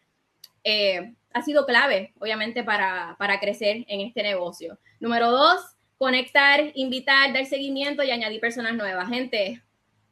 [0.63, 4.77] eh, ha sido clave, obviamente, para, para crecer en este negocio.
[4.99, 5.59] Número dos,
[5.97, 9.09] conectar, invitar, dar seguimiento y añadir personas nuevas.
[9.09, 9.61] Gente,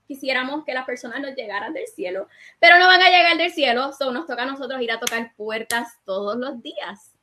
[0.07, 2.27] quisiéramos que las personas nos llegaran del cielo,
[2.59, 5.33] pero no van a llegar del cielo, so nos toca a nosotros ir a tocar
[5.35, 7.13] puertas todos los días.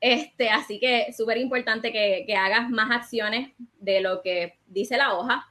[0.00, 5.14] Este, así que súper importante que, que, hagas más acciones de lo que dice la
[5.14, 5.46] hoja,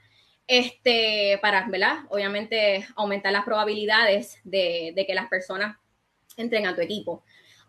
[0.47, 1.99] este, para, ¿verdad?
[2.09, 5.77] Obviamente aumentar las probabilidades de, de que las personas
[6.37, 7.23] entren a tu equipo.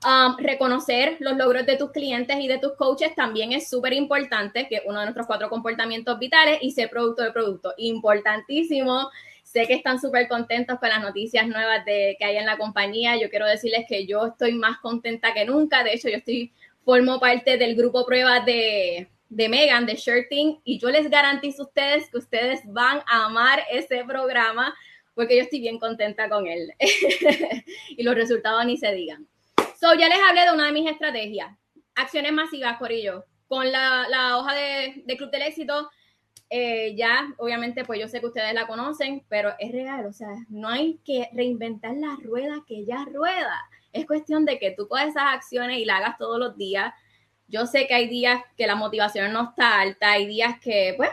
[0.04, 4.68] Um, reconocer los logros de tus clientes y de tus coaches también es súper importante,
[4.68, 7.72] que uno de nuestros cuatro comportamientos vitales y ser producto de producto.
[7.78, 9.10] Importantísimo.
[9.42, 13.16] Sé que están súper contentos con las noticias nuevas de, que hay en la compañía.
[13.16, 15.82] Yo quiero decirles que yo estoy más contenta que nunca.
[15.82, 16.52] De hecho, yo estoy,
[16.84, 21.66] formo parte del grupo pruebas de, de Megan, de Shirting, y yo les garantizo a
[21.66, 24.74] ustedes que ustedes van a amar ese programa
[25.16, 26.72] porque yo estoy bien contenta con él.
[27.88, 29.26] y los resultados ni se digan.
[29.80, 31.56] So, ya les hablé de una de mis estrategias.
[31.94, 33.24] Acciones masivas, Corillo.
[33.48, 35.88] Con la, la hoja de, de, Club del Éxito,
[36.50, 40.04] eh, ya, obviamente, pues yo sé que ustedes la conocen, pero es real.
[40.04, 43.58] O sea, no hay que reinventar la rueda que ya rueda.
[43.94, 46.92] Es cuestión de que tú coges esas acciones y las hagas todos los días.
[47.48, 51.08] Yo sé que hay días que la motivación no está alta, hay días que, pues,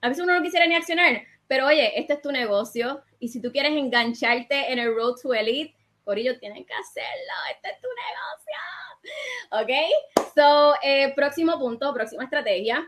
[0.00, 3.40] a veces uno no quisiera ni accionar, pero oye, este es tu negocio y si
[3.40, 7.32] tú quieres engancharte en el Road to Elite, Corillo, tienen que hacerlo.
[7.52, 8.66] Este es tu negocio.
[9.50, 10.32] ¿Ok?
[10.34, 12.86] So, eh, próximo punto, próxima estrategia.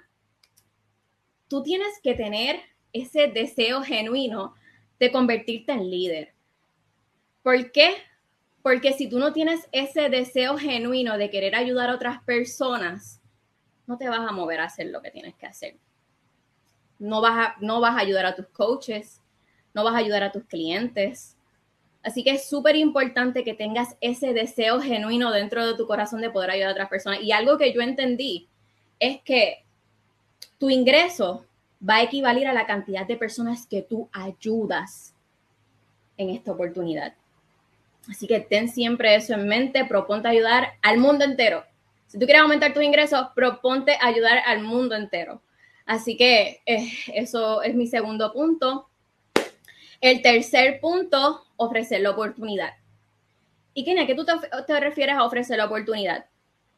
[1.48, 2.60] Tú tienes que tener
[2.92, 4.54] ese deseo genuino
[4.98, 6.34] de convertirte en líder.
[7.42, 7.96] ¿Por qué?
[8.62, 13.20] Porque si tú no tienes ese deseo genuino de querer ayudar a otras personas,
[13.86, 15.76] no te vas a mover a hacer lo que tienes que hacer.
[16.98, 19.20] No vas a, no vas a ayudar a tus coaches,
[19.74, 21.38] no vas a ayudar a tus clientes,
[22.02, 26.30] Así que es súper importante que tengas ese deseo genuino dentro de tu corazón de
[26.30, 27.20] poder ayudar a otras personas.
[27.22, 28.48] Y algo que yo entendí
[29.00, 29.64] es que
[30.58, 31.44] tu ingreso
[31.86, 35.14] va a equivaler a la cantidad de personas que tú ayudas
[36.16, 37.14] en esta oportunidad.
[38.08, 41.64] Así que ten siempre eso en mente, proponte ayudar al mundo entero.
[42.06, 45.42] Si tú quieres aumentar tus ingresos, proponte ayudar al mundo entero.
[45.88, 48.90] Así que eh, eso es mi segundo punto.
[50.02, 52.74] El tercer punto, ofrecer la oportunidad.
[53.72, 54.26] ¿Y es que tú
[54.66, 56.26] te, refieres a ofrecer la oportunidad?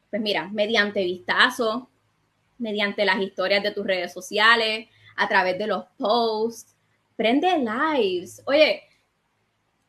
[0.09, 1.89] Pues mira, mediante vistazo,
[2.57, 6.73] mediante las historias de tus redes sociales, a través de los posts,
[7.17, 8.41] prende lives.
[8.45, 8.81] Oye,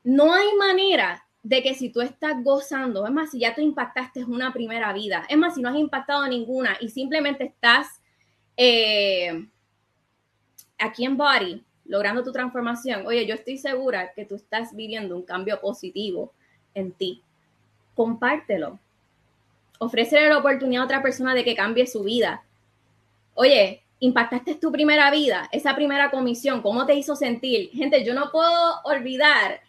[0.03, 4.25] no hay manera de que si tú estás gozando, es más, si ya tú impactaste
[4.25, 8.02] una primera vida, es más, si no has impactado ninguna y simplemente estás
[8.57, 9.47] eh,
[10.79, 15.23] aquí en Body, logrando tu transformación, oye, yo estoy segura que tú estás viviendo un
[15.23, 16.33] cambio positivo
[16.75, 17.23] en ti.
[17.95, 18.79] Compártelo.
[19.79, 22.45] Ofrécele la oportunidad a otra persona de que cambie su vida.
[23.35, 27.71] Oye, impactaste tu primera vida, esa primera comisión, ¿cómo te hizo sentir?
[27.71, 29.61] Gente, yo no puedo olvidar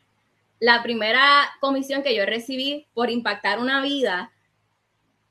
[0.60, 4.32] la primera comisión que yo recibí por impactar una vida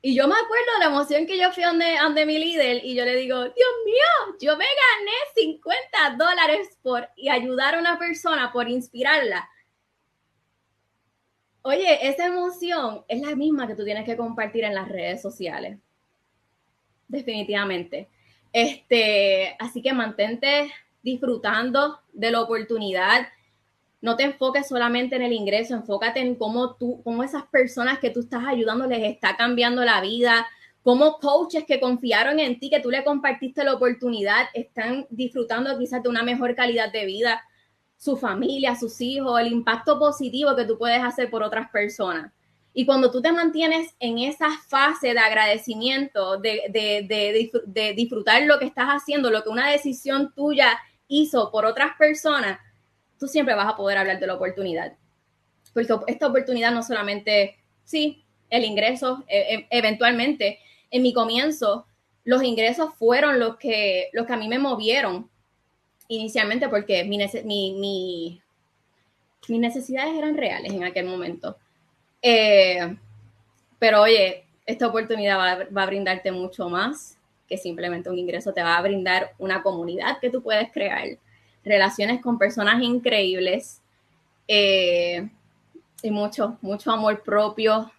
[0.05, 3.05] y yo me acuerdo la emoción que yo fui donde, donde mi líder y yo
[3.05, 8.53] le digo, Dios mío, yo me gané 50 dólares por y ayudar a una persona,
[8.53, 9.49] por inspirarla.
[11.63, 15.79] Oye, esa emoción es la misma que tú tienes que compartir en las redes sociales.
[17.07, 18.09] Definitivamente.
[18.53, 23.29] Este, así que mantente disfrutando de la oportunidad
[24.03, 28.11] no te enfoques solamente en el ingreso, enfócate en cómo tú, cómo esas personas que
[28.11, 30.47] tú estás ayudando les está cambiando la vida,
[30.83, 36.03] cómo coaches que confiaron en ti, que tú le compartiste la oportunidad, están disfrutando quizás
[36.03, 37.43] de una mejor calidad de vida,
[37.97, 42.33] su familia, sus hijos, el impacto positivo que tú puedes hacer por otras personas.
[42.75, 48.59] Y cuando tú te mantienes en esa fase de agradecimiento, de, de, de disfrutar lo
[48.59, 50.77] que estás haciendo, lo que una decisión tuya
[51.07, 52.59] hizo por otras personas,
[53.23, 54.95] tú siempre vas a poder hablar de la oportunidad.
[55.73, 60.59] Porque esta oportunidad no solamente, sí, el ingreso, e, e, eventualmente,
[60.91, 61.87] en mi comienzo,
[62.25, 65.31] los ingresos fueron los que, los que a mí me movieron
[66.09, 68.43] inicialmente porque mi, mi,
[69.47, 71.57] mis necesidades eran reales en aquel momento.
[72.21, 72.97] Eh,
[73.79, 77.17] pero oye, esta oportunidad va, va, a brindarte mucho más
[77.47, 81.07] que simplemente un ingreso, te va a brindar una comunidad que tú puedes crear,
[81.65, 83.81] relaciones con personas increíbles
[84.49, 85.29] eh,
[86.03, 87.91] y mucho, mucho amor propio.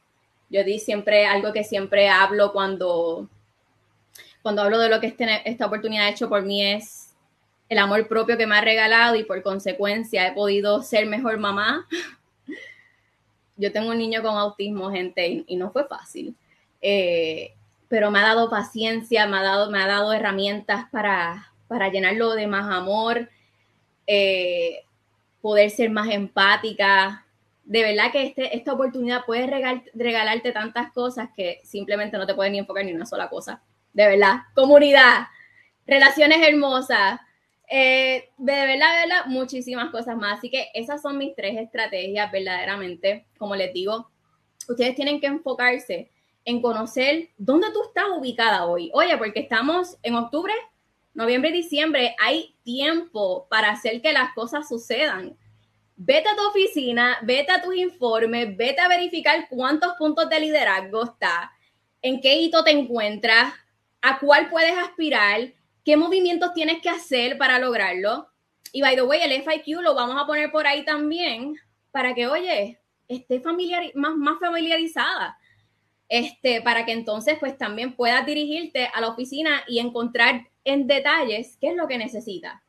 [0.49, 3.27] Yo di siempre algo que siempre hablo cuando,
[4.41, 7.13] cuando hablo de lo que este, esta oportunidad ha hecho por mí es
[7.69, 11.87] el amor propio que me ha regalado y por consecuencia he podido ser mejor mamá.
[13.57, 16.35] yo tengo un niño con autismo, gente, y, no fue fácil.
[16.81, 17.53] Eh,
[17.87, 22.33] pero me ha dado paciencia, me ha dado, me ha dado herramientas para, para llenarlo
[22.33, 23.29] de más amor,
[24.07, 24.83] eh,
[25.41, 27.25] poder ser más empática.
[27.63, 29.47] De verdad que este, esta oportunidad puede
[29.93, 33.61] regalarte tantas cosas que simplemente no te puedes ni enfocar ni una sola cosa.
[33.93, 35.27] De verdad, comunidad,
[35.85, 37.19] relaciones hermosas,
[37.69, 40.37] eh, de verdad, de verdad, muchísimas cosas más.
[40.37, 43.25] Así que esas son mis tres estrategias verdaderamente.
[43.37, 44.09] Como les digo,
[44.67, 46.11] ustedes tienen que enfocarse
[46.45, 48.91] en conocer dónde tú estás ubicada hoy.
[48.93, 50.53] Oye, porque estamos en octubre,
[51.13, 55.37] noviembre y diciembre, hay tiempo para hacer que las cosas sucedan.
[55.95, 61.03] Vete a tu oficina, vete a tus informes, vete a verificar cuántos puntos de liderazgo
[61.03, 61.51] está,
[62.01, 63.53] en qué hito te encuentras,
[64.01, 65.53] a cuál puedes aspirar,
[65.85, 68.27] qué movimientos tienes que hacer para lograrlo.
[68.71, 71.55] Y by the way, el FIQ lo vamos a poner por ahí también
[71.91, 75.37] para que, oye, esté familiar, más, más familiarizada
[76.13, 81.57] este, para que entonces pues también puedas dirigirte a la oficina y encontrar en detalles
[81.59, 82.61] qué es lo que necesitas.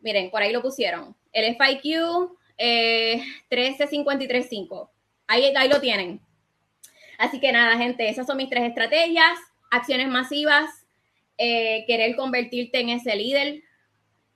[0.00, 1.14] Miren, por ahí lo pusieron.
[1.32, 4.90] El FIQ eh, 13535.
[5.28, 6.20] Ahí, ahí lo tienen.
[7.18, 9.38] Así que nada, gente, esas son mis tres estrategias.
[9.70, 10.84] Acciones masivas,
[11.38, 13.62] eh, querer convertirte en ese líder.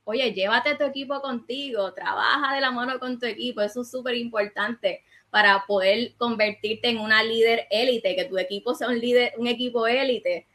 [0.05, 4.15] Oye, llévate tu equipo contigo, trabaja de la mano con tu equipo, eso es súper
[4.15, 9.47] importante para poder convertirte en una líder élite, que tu equipo sea un líder, un
[9.47, 10.47] equipo élite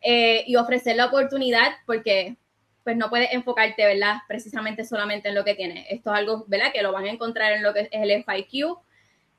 [0.00, 2.36] eh, y ofrecer la oportunidad porque
[2.84, 4.16] pues no puedes enfocarte, ¿verdad?
[4.26, 5.86] Precisamente solamente en lo que tienes.
[5.90, 6.72] Esto es algo, ¿verdad?
[6.72, 8.78] Que lo van a encontrar en lo que es el FIQ.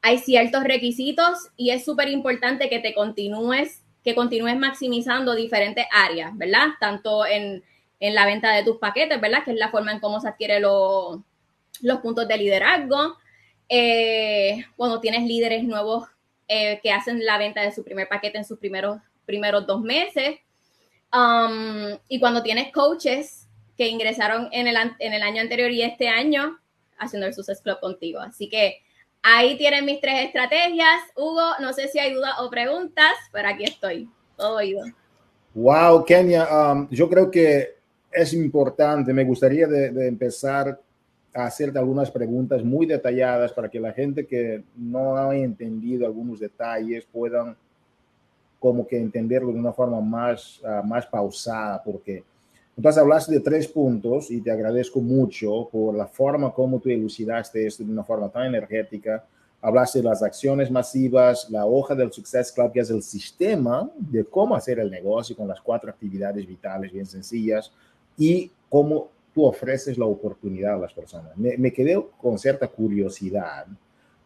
[0.04, 6.38] Hay ciertos requisitos y es súper importante que te continúes, que continúes maximizando diferentes áreas,
[6.38, 6.68] ¿verdad?
[6.80, 7.64] Tanto en,
[8.00, 9.44] en, la venta de tus paquetes, ¿verdad?
[9.44, 13.18] Que es la forma en cómo se adquiere los puntos de liderazgo,
[13.70, 16.08] eh, cuando tienes líderes nuevos
[16.48, 20.40] eh, que hacen la venta de su primer paquete en sus primeros, primeros dos meses.
[21.14, 23.48] Um, y cuando tienes coaches
[23.78, 26.60] que ingresaron en el, en el año anterior y este año
[26.98, 28.20] haciendo el Success Club contigo.
[28.20, 28.82] Así que
[29.22, 31.00] ahí tienen mis tres estrategias.
[31.16, 34.84] Hugo, no sé si hay dudas o preguntas, pero aquí estoy, todo oído.
[35.54, 37.76] Wow, Kenia, um, yo creo que
[38.12, 40.80] es importante, me gustaría de, de empezar
[41.46, 47.06] hacerte algunas preguntas muy detalladas para que la gente que no ha entendido algunos detalles
[47.12, 47.56] puedan
[48.60, 52.24] como que entenderlo de una forma más, uh, más pausada, porque
[52.80, 57.68] entonces hablaste de tres puntos y te agradezco mucho por la forma como tú elucidaste
[57.68, 59.26] esto de una forma tan energética.
[59.62, 64.24] Hablaste de las acciones masivas, la hoja del Success Club, que es el sistema de
[64.24, 67.70] cómo hacer el negocio con las cuatro actividades vitales bien sencillas
[68.18, 69.10] y cómo
[69.46, 71.36] ofreces la oportunidad a las personas.
[71.38, 73.68] Me, quedé con cierta curiosidad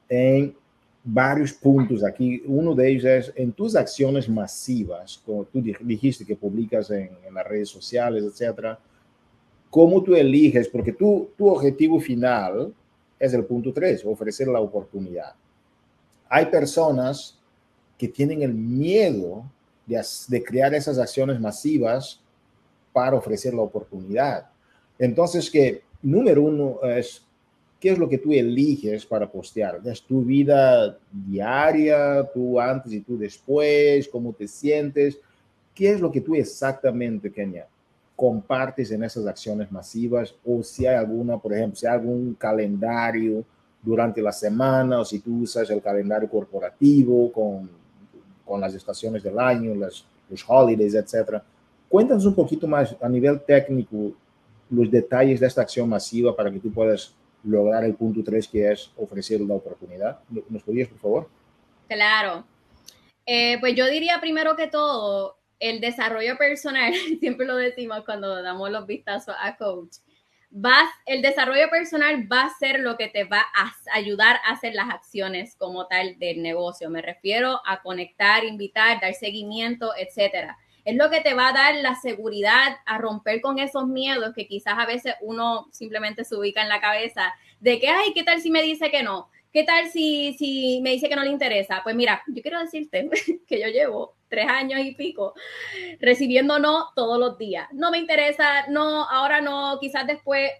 [0.09, 0.55] en
[1.03, 2.41] varios puntos aquí.
[2.45, 7.45] Uno de ellos es en tus acciones masivas, como tú dijiste que publicas en, las
[7.45, 8.79] redes sociales, etcétera.
[9.69, 10.67] ¿Cómo tú eliges?
[10.67, 12.73] Porque tú, tu objetivo final
[13.19, 15.33] es el punto tres, ofrecer la oportunidad.
[16.29, 17.39] Hay personas
[17.97, 19.45] que tienen el miedo
[19.85, 22.21] de crear esas acciones masivas
[22.91, 24.49] para ofrecer la oportunidad.
[24.99, 27.25] Entonces, que número uno es,
[27.79, 29.81] ¿qué es lo que tú eliges para postear?
[29.85, 34.07] ¿Es tu vida diaria, tú antes y tú después?
[34.07, 35.19] ¿Cómo te sientes?
[35.73, 37.67] ¿Qué es lo que tú exactamente, Kenia,
[38.15, 40.35] compartes en esas acciones masivas?
[40.45, 43.43] O si hay alguna, por ejemplo, si hay algún calendario
[43.81, 47.69] durante la semana, o si tú usas el calendario corporativo con,
[48.45, 51.43] con las estaciones del año, las, los holidays, etcétera.
[51.89, 54.13] Cuéntanos un poquito más a nivel técnico
[54.73, 57.13] los detalles de esta acción masiva para que tú puedas
[57.43, 60.19] lograr el punto 3 que es ofrecer la oportunidad.
[60.49, 61.29] ¿Nos podrías, por favor?
[61.87, 62.45] Claro.
[63.25, 68.71] Eh, pues yo diría primero que todo, el desarrollo personal, siempre lo decimos cuando damos
[68.71, 69.97] los vistazos a coach,
[70.49, 74.73] vas, el desarrollo personal va a ser lo que te va a ayudar a hacer
[74.73, 76.89] las acciones como tal del negocio.
[76.89, 81.75] Me refiero a conectar, invitar, dar seguimiento, etcétera es lo que te va a dar
[81.75, 86.61] la seguridad a romper con esos miedos que quizás a veces uno simplemente se ubica
[86.61, 89.29] en la cabeza de que, ay, ¿qué tal si me dice que no?
[89.53, 91.81] ¿Qué tal si, si me dice que no le interesa?
[91.83, 93.07] Pues mira, yo quiero decirte
[93.47, 95.35] que yo llevo tres años y pico
[95.99, 97.67] recibiendo no todos los días.
[97.71, 100.51] No me interesa, no, ahora no, quizás después.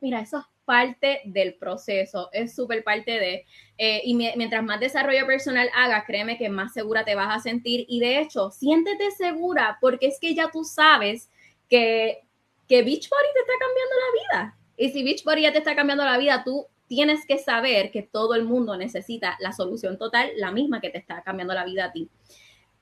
[0.00, 3.44] Mira, eso parte del proceso, es súper parte de,
[3.78, 7.84] eh, y mientras más desarrollo personal hagas, créeme que más segura te vas a sentir
[7.88, 11.30] y de hecho, siéntete segura porque es que ya tú sabes
[11.68, 12.20] que,
[12.68, 14.58] que Beachbody te está cambiando la vida.
[14.76, 18.34] Y si Beachbody ya te está cambiando la vida, tú tienes que saber que todo
[18.34, 21.92] el mundo necesita la solución total, la misma que te está cambiando la vida a
[21.92, 22.10] ti.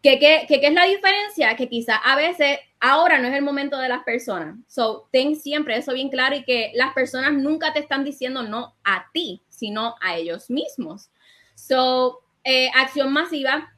[0.03, 1.57] ¿Qué, qué, qué, es la diferencia?
[1.57, 4.57] Que quizá a veces ahora no es el momento de las personas.
[4.67, 8.77] So, ten siempre eso bien claro y que las personas nunca te están diciendo no
[8.85, 11.11] a ti, sino a ellos mismos.
[11.55, 13.71] So, eh, acción masiva,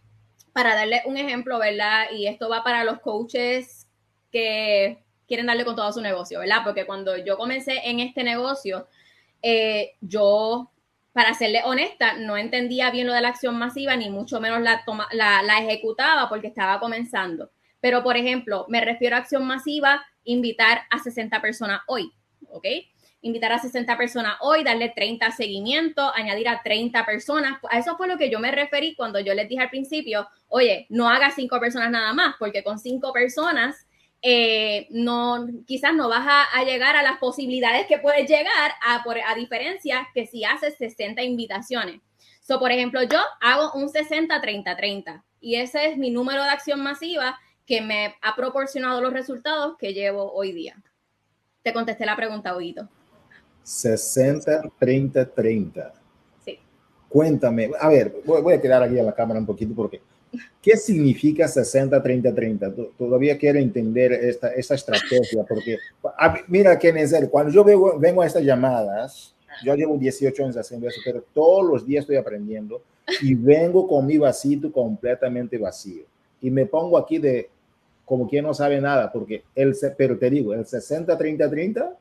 [0.53, 2.07] para darle un ejemplo, ¿verdad?
[2.13, 3.89] Y esto va para los coaches
[4.31, 6.63] que quieren darle con todo su negocio, ¿verdad?
[6.65, 8.87] Porque cuando yo comencé en este negocio,
[9.41, 10.71] eh, yo
[11.13, 14.85] para serle honesta, no entendía bien lo de la acción masiva, ni mucho menos la,
[14.85, 17.51] toma, la, la, ejecutaba porque estaba comenzando.
[17.81, 22.13] Pero, por ejemplo, me refiero a acción masiva, invitar a 60 personas hoy,
[22.49, 22.67] ¿ok?
[23.21, 27.59] Invitar a 60 personas hoy, darle 30 seguimientos, añadir a 30 personas.
[27.71, 30.87] A eso fue lo que yo me referí cuando yo les dije al principio, oye,
[30.89, 33.87] no haga 5 personas nada más, porque con 5 personas
[34.25, 39.17] eh, no, quizás no vas a, llegar a las posibilidades que puedes llegar a, por,
[39.19, 42.01] a diferencia que si haces 60 invitaciones.
[42.41, 47.41] So, por ejemplo, yo hago un 60-30-30 y ese es mi número de acción masiva
[47.67, 50.81] que me ha proporcionado los resultados que llevo hoy día.
[51.63, 52.89] Te contesté la pregunta, Huguito.
[53.65, 55.93] 60-30-30.
[56.45, 56.61] Sí.
[57.09, 60.01] Cuéntame, a ver, voy, voy a quedar aquí a la cámara un poquito porque
[60.63, 62.91] ¿Qué significa 60-30-30?
[62.97, 65.79] Todavía quiero entender esta, esta estrategia, porque
[66.49, 71.01] mira, Kenenzer, cuando yo vengo, vengo a estas llamadas, yo llevo 18 años haciendo eso,
[71.05, 72.83] pero todos los días estoy aprendiendo
[73.21, 76.05] y vengo con mi vasito completamente vacío.
[76.41, 77.51] Y me pongo aquí de
[78.05, 81.95] como quien no sabe nada, porque el, pero te digo, el 60-30-30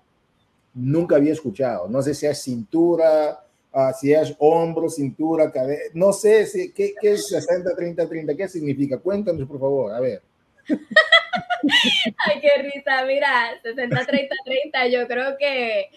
[0.74, 1.88] nunca había escuchado.
[1.88, 3.44] No sé si es cintura,
[3.74, 8.36] uh, si es hombro, cintura, cabeza, no sé si, ¿qué, qué es 60, 30, 30,
[8.36, 8.98] ¿qué significa?
[8.98, 10.22] Cuéntanos, por favor, a ver.
[10.68, 15.90] Ay, qué risa, mira, 60, 30, 30, yo creo que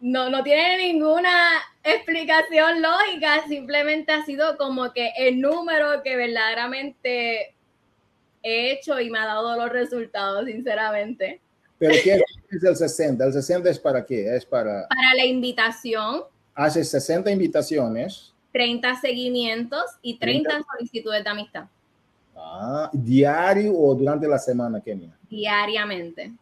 [0.00, 1.30] no, no tiene ninguna
[1.84, 7.54] explicación lógica, simplemente ha sido como que el número que verdaderamente
[8.42, 11.40] he hecho y me ha dado los resultados, sinceramente.
[11.78, 12.20] Pero ¿qué
[12.56, 13.24] es el 60?
[13.24, 14.36] ¿El 60 es para qué?
[14.36, 14.86] Es para...
[14.88, 16.22] Para la invitación.
[16.54, 18.32] Hace 60 invitaciones.
[18.52, 21.64] 30 seguimientos y 30, solicitudes de amistad.
[22.36, 25.16] Ah, ¿diario o durante la semana, Kenia?
[25.28, 26.32] Diariamente.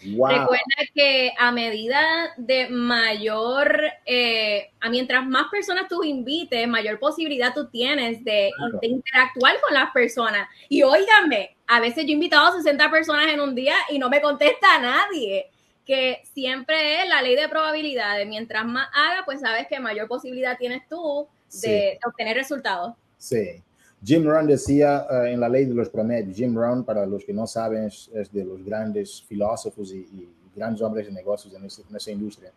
[0.00, 2.00] Recuerda que a medida
[2.36, 8.86] de mayor, eh, a mientras más personas tú invites, mayor posibilidad tú tienes de, de,
[8.86, 10.48] interactuar con las personas.
[10.68, 14.08] Y óigame, a veces yo he invitado a 60 personas en un día y no
[14.08, 15.50] me contesta nadie.
[15.84, 18.26] Que siempre es la ley de probabilidades.
[18.28, 21.68] Mientras más haga, pues sabes que mayor posibilidad tienes tú de, sí.
[21.68, 22.94] de obtener resultados.
[23.16, 23.62] Sí.
[24.04, 27.32] Jim Rohn decía uh, en la ley de los promedios, Jim Rohn, para los que
[27.32, 31.64] no saben, es, es de los grandes filósofos y, y, grandes hombres de negocios en,
[31.64, 32.50] ese, en esa industria.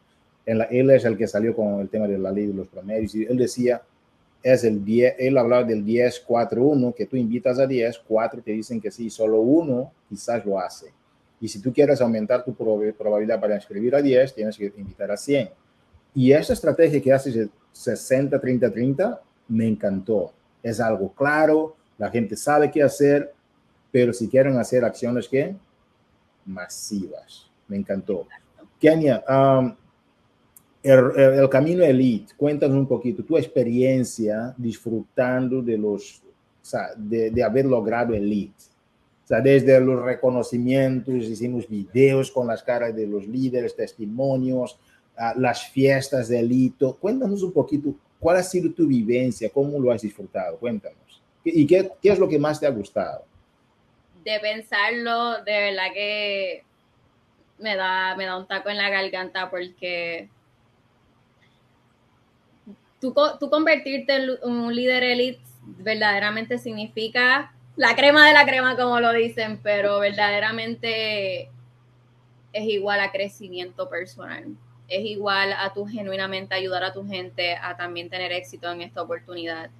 [0.43, 2.67] En la, él es el que salió con el tema de la ley de los
[2.67, 3.81] promedios y él decía,
[4.41, 8.41] es el 10, él hablaba del 10, 4, 1, que tú invitas a 10, 4
[8.41, 10.91] te dicen que sí, solo uno quizás lo hace.
[11.39, 15.17] Y si tú quieres aumentar tu probabilidad para inscribir a 10, tienes que invitar a
[15.17, 15.49] 100.
[16.15, 20.33] Y esa estrategia que haces de 60, 30, 30, me encantó
[20.63, 23.33] es algo claro, la gente sabe qué hacer,
[23.91, 25.55] pero si quieren hacer acciones que
[26.45, 27.49] masivas.
[27.67, 28.27] Me encantó.
[28.79, 29.75] Kenia, um,
[30.83, 37.29] el, el, camino elite, cuéntanos un poquito tu experiencia disfrutando de los, o sea, de,
[37.29, 38.63] de, haber logrado elite.
[39.23, 44.79] O sea, desde los reconocimientos, hicimos videos con las caras de los líderes, testimonios,
[45.17, 46.95] uh, las fiestas de elite.
[46.99, 49.49] Cuéntanos un poquito ¿Cuál ha sido tu vivencia?
[49.49, 50.55] ¿Cómo lo has disfrutado?
[50.59, 51.23] Cuéntanos.
[51.43, 53.25] ¿Y qué, es lo que más te ha gustado?
[54.23, 56.63] De pensarlo, de verdad que
[57.57, 60.29] me da, me da un taco en la garganta porque
[62.99, 63.11] tú
[63.49, 65.41] convertirte en un líder elite
[65.79, 71.49] verdaderamente significa la crema de la crema, como lo dicen, pero verdaderamente
[72.53, 74.55] es igual a crecimiento personal
[74.91, 79.01] es igual a tu genuinamente ayudar a tu gente a también tener éxito en esta
[79.01, 79.71] oportunidad.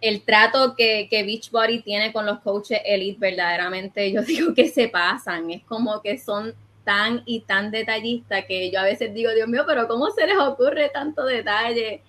[0.00, 4.88] El trato que, que Beachbody tiene con los coaches elite, verdaderamente, yo digo que se
[4.88, 5.50] pasan.
[5.50, 6.54] Es como que son
[6.84, 10.38] tan y tan detallistas que yo a veces digo, Dios mío, pero ¿cómo se les
[10.38, 12.02] ocurre tanto detalle?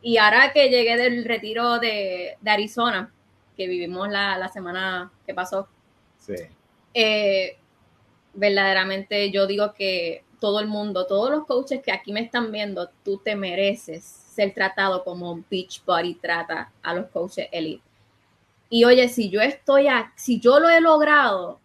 [0.00, 3.12] Y ahora que llegué del retiro de, de Arizona,
[3.56, 5.68] que vivimos la, la, semana que pasó,
[6.16, 6.34] sí.
[6.94, 7.58] eh,
[8.32, 12.88] verdaderamente yo digo que todo el mundo, todos los coaches que aquí me están viendo,
[13.04, 17.82] tú te mereces ser tratado como Beachbody trata a los coaches elite.
[18.68, 21.60] Y oye, si yo estoy, a, si yo lo he logrado,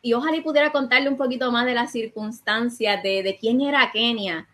[0.00, 4.48] y ojalá pudiera contarle un poquito más de las circunstancias de, de quién era Kenia,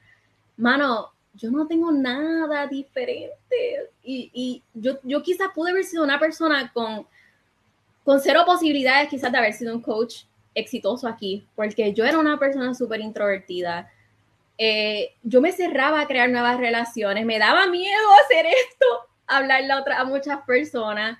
[0.56, 3.90] mano, yo no tengo nada diferente.
[4.02, 7.06] Y, y yo, yo quizás pude haber sido una persona con,
[8.04, 10.24] con cero posibilidades quizás de haber sido un coach
[10.54, 13.90] exitoso aquí, porque yo era una persona súper introvertida.
[14.56, 18.86] Eh, yo me cerraba a crear nuevas relaciones, me daba miedo hacer esto,
[19.26, 21.18] hablarle a, otra, a muchas personas,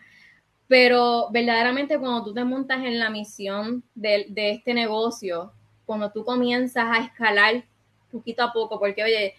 [0.66, 5.52] pero verdaderamente cuando tú te montas en la misión de, de este negocio,
[5.86, 7.64] cuando tú comienzas a escalar
[8.10, 9.34] poquito a poco, porque oye,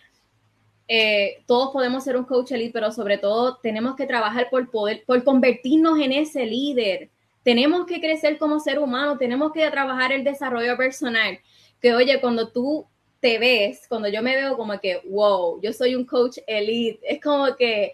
[0.87, 5.03] eh, todos podemos ser un coach elite, pero sobre todo tenemos que trabajar por poder,
[5.05, 7.09] por convertirnos en ese líder.
[7.43, 11.39] Tenemos que crecer como ser humano, tenemos que trabajar el desarrollo personal.
[11.81, 12.85] Que oye, cuando tú
[13.19, 17.21] te ves, cuando yo me veo como que, wow, yo soy un coach elite, es
[17.21, 17.93] como que,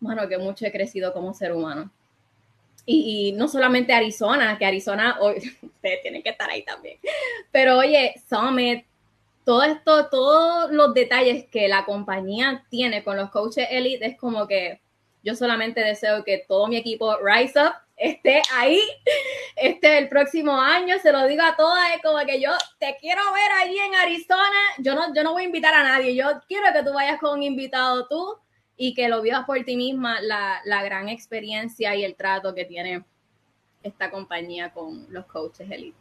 [0.00, 1.90] bueno, que mucho he crecido como ser humano.
[2.86, 5.18] Y, y, no solamente Arizona, que Arizona,
[5.62, 6.98] ustedes tienen que estar ahí también.
[7.50, 8.84] Pero oye, Summit,
[9.44, 14.46] todo esto, todos los detalles que la compañía tiene con los coaches elite es como
[14.46, 14.80] que
[15.22, 18.80] yo solamente deseo que todo mi equipo Rise Up esté ahí,
[19.56, 23.20] esté el próximo año, se lo digo a todas, es como que yo te quiero
[23.32, 26.66] ver allí en Arizona, yo no, yo no voy a invitar a nadie, yo quiero
[26.72, 28.36] que tú vayas con un invitado tú
[28.76, 32.64] y que lo vivas por ti misma, la, la gran experiencia y el trato que
[32.64, 33.04] tiene
[33.82, 35.96] esta compañía con los coaches elite.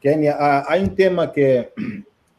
[0.00, 1.72] Kenia, uh, hay un tema que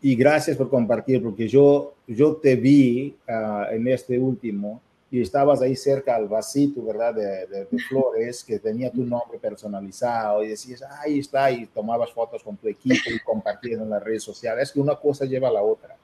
[0.02, 5.62] y gracias por compartir, porque yo, yo te vi uh, en este último y estabas
[5.62, 7.14] ahí cerca al vasito, ¿verdad?
[7.14, 12.12] De, de, de, flores, que tenía tu nombre personalizado y decías, ahí está, y tomabas
[12.12, 14.64] fotos con tu equipo y compartías en las redes sociales.
[14.64, 15.96] Es que una cosa lleva a la otra.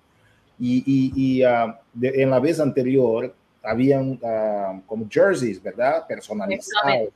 [0.57, 6.07] Y, y, y uh, de, en la vez anterior habían uh, como jerseys, ¿verdad?
[6.07, 7.09] Personalizados.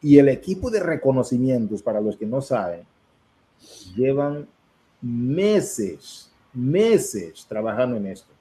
[0.00, 2.84] Y el equipo de reconocimientos, para los que no saben,
[3.94, 4.48] llevan
[5.00, 8.32] meses, meses trabajando en esto.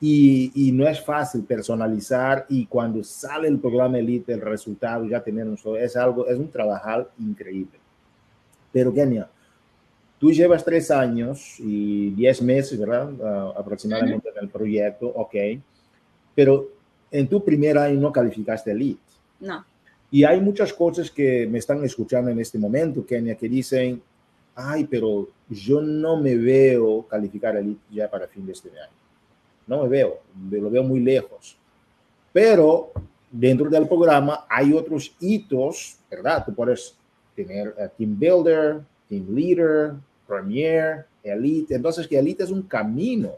[0.00, 5.20] Y, y, no es fácil personalizar y cuando sale el programa Elite, el resultado ya
[5.20, 7.80] tenemos es algo, es un trabajar increíble.
[8.72, 9.28] Pero Kenia,
[10.20, 13.10] tú llevas tres años y diez meses, ¿verdad?
[13.12, 14.38] Uh, aproximadamente -huh.
[14.38, 15.34] en el proyecto, ok.
[16.32, 16.68] Pero
[17.10, 19.00] en tu primer año no calificaste Elite.
[19.40, 19.64] No.
[20.10, 24.00] Y hay muchas cosas que me están escuchando en este momento, Kenia, que dicen,
[24.54, 28.92] ay, pero yo no me veo calificar elite ya para fin de este año.
[29.68, 30.18] No me veo,
[30.50, 31.56] lo veo muy lejos.
[32.32, 32.90] Pero
[33.30, 36.44] dentro del programa hay otros hitos, ¿verdad?
[36.44, 36.96] Tú puedes
[37.36, 39.92] tener uh, Team Builder, Team Leader,
[40.26, 41.74] Premier, Elite.
[41.74, 43.32] Entonces, que Elite es un camino.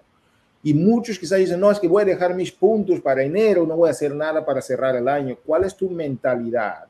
[0.63, 3.77] Y muchos quizás dicen, no, es que voy a dejar mis puntos para enero, no
[3.77, 5.37] voy a hacer nada para cerrar el año.
[5.45, 6.85] ¿Cuál es tu mentalidad?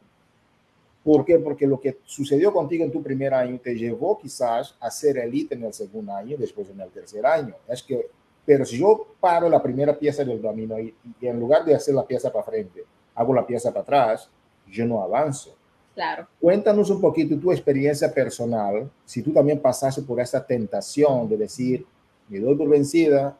[1.05, 1.39] ¿Por qué?
[1.39, 5.55] Porque lo que sucedió contigo en tu primer año te llevó quizás a ser elite
[5.55, 7.55] en el segundo año, después en el tercer año.
[7.69, 8.09] Es que,
[8.45, 11.95] pero si yo paro la primera pieza del domino y, y en lugar de hacer
[11.95, 12.85] la pieza para frente,
[13.15, 14.31] hago la pieza para atrás,
[14.67, 15.55] yo no avanzo.
[15.95, 16.27] Claro.
[16.41, 21.85] Cuéntanos un poquito tu experiencia personal, si tú también pasaste por esta tentación de decir,
[22.29, 23.37] me doy por vencida,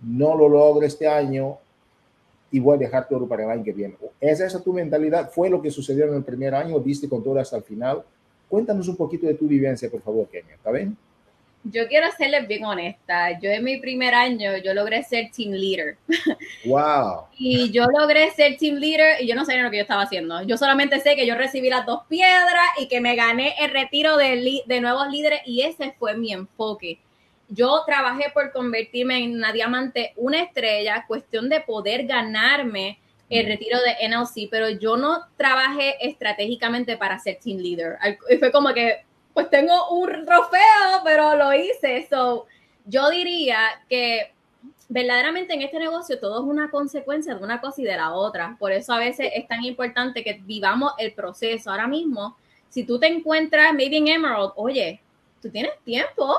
[0.00, 1.58] no lo logro este año,
[2.50, 3.96] y voy a dejar todo para el año que viene.
[4.20, 5.30] ¿Es esa tu mentalidad?
[5.30, 6.78] ¿Fue lo que sucedió en el primer año?
[6.80, 8.02] ¿Viste con todo hasta el final?
[8.48, 10.56] Cuéntanos un poquito de tu vivencia, por favor, Kenia.
[10.56, 10.96] ¿Está bien?
[11.62, 13.38] Yo quiero serles bien honesta.
[13.38, 15.96] Yo en mi primer año, yo logré ser team leader.
[16.64, 17.26] Wow.
[17.38, 20.42] y yo logré ser team leader y yo no sabía lo que yo estaba haciendo.
[20.42, 24.16] Yo solamente sé que yo recibí las dos piedras y que me gané el retiro
[24.16, 26.98] de, de nuevos líderes y ese fue mi enfoque
[27.50, 33.78] yo trabajé por convertirme en una diamante, una estrella, cuestión de poder ganarme el retiro
[33.80, 37.96] de NLC, pero yo no trabajé estratégicamente para ser team leader.
[38.38, 39.04] Fue como que,
[39.34, 42.06] pues tengo un trofeo, pero lo hice.
[42.10, 42.46] So,
[42.84, 43.58] yo diría
[43.88, 44.32] que
[44.88, 48.56] verdaderamente en este negocio todo es una consecuencia de una cosa y de la otra.
[48.58, 51.70] Por eso a veces es tan importante que vivamos el proceso.
[51.70, 52.36] Ahora mismo,
[52.68, 55.00] si tú te encuentras maybe en Emerald, oye,
[55.40, 56.34] tú tienes tiempo,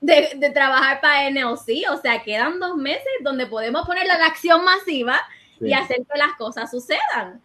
[0.00, 1.90] de, de, trabajar para NLC.
[1.90, 5.20] O sea, quedan dos meses donde podemos poner la acción masiva
[5.58, 5.66] sí.
[5.66, 7.40] y hacer que las cosas sucedan.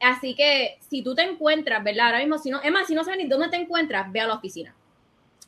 [0.00, 2.06] Así que si tú te encuentras, ¿verdad?
[2.06, 4.26] Ahora mismo, si no, es más, si no sabes ni dónde te encuentras, ve a
[4.26, 4.74] la oficina.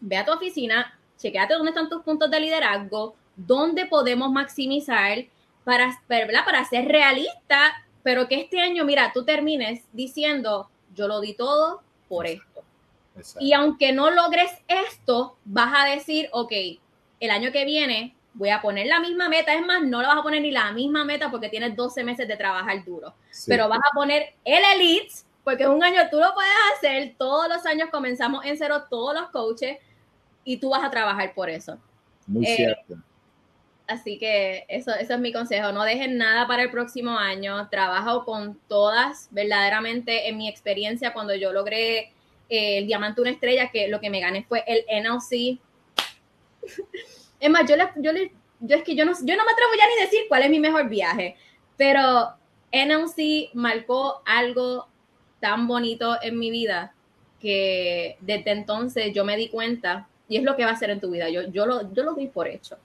[0.01, 5.27] Ve a tu oficina, chequeate dónde están tus puntos de liderazgo, dónde podemos maximizar
[5.65, 6.45] para, ¿verdad?
[6.45, 11.83] para ser realista, pero que este año, mira, tú termines diciendo, yo lo di todo
[12.09, 12.63] por esto.
[13.17, 13.45] Exacto.
[13.45, 16.53] Y aunque no logres esto, vas a decir, ok,
[17.21, 19.53] el año que viene voy a poner la misma meta.
[19.53, 22.27] Es más, no la vas a poner ni la misma meta porque tienes 12 meses
[22.27, 23.15] de trabajar duro.
[23.31, 23.47] Sí.
[23.49, 25.13] Pero vas a poner el elite,
[25.43, 27.15] porque un año tú lo puedes hacer.
[27.19, 29.79] Todos los años comenzamos en cero, todos los coaches,
[30.45, 31.79] y tú vas a trabajar por eso.
[32.27, 32.95] Muy eh, cierto.
[33.89, 35.73] Así que eso, eso es mi consejo.
[35.73, 37.69] No dejen nada para el próximo año.
[37.71, 39.29] Trabajo con todas.
[39.33, 42.13] Verdaderamente, en mi experiencia, cuando yo logré
[42.49, 45.59] eh, el diamante una estrella, que lo que me gané fue el NLC.
[47.41, 48.13] es más, yo, yo,
[48.61, 50.61] yo es que yo no, yo no me atrevo ya ni decir cuál es mi
[50.61, 51.37] mejor viaje,
[51.77, 52.35] pero
[52.73, 54.89] NLC marcó algo
[55.41, 56.95] tan bonito en mi vida
[57.41, 61.01] que desde entonces yo me di cuenta, y es lo que va a hacer en
[61.01, 62.77] tu vida, yo, yo, lo, yo lo di por hecho.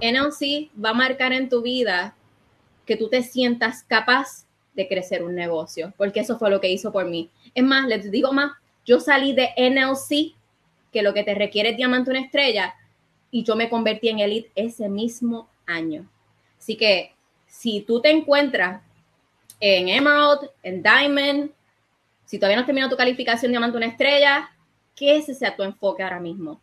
[0.00, 2.14] NLC va a marcar en tu vida
[2.86, 6.92] que tú te sientas capaz de crecer un negocio, porque eso fue lo que hizo
[6.92, 7.30] por mí.
[7.54, 8.52] Es más, les digo más,
[8.84, 10.34] yo salí de NLC,
[10.92, 12.74] que lo que te requiere es diamante una estrella,
[13.32, 16.06] y yo me convertí en elite ese mismo año.
[16.58, 17.12] Así que
[17.48, 18.82] si tú te encuentras
[19.58, 21.50] en Emerald, en Diamond,
[22.26, 24.50] si todavía no has terminado tu calificación diamante una estrella,
[24.94, 26.60] que ese sea tu enfoque ahora mismo.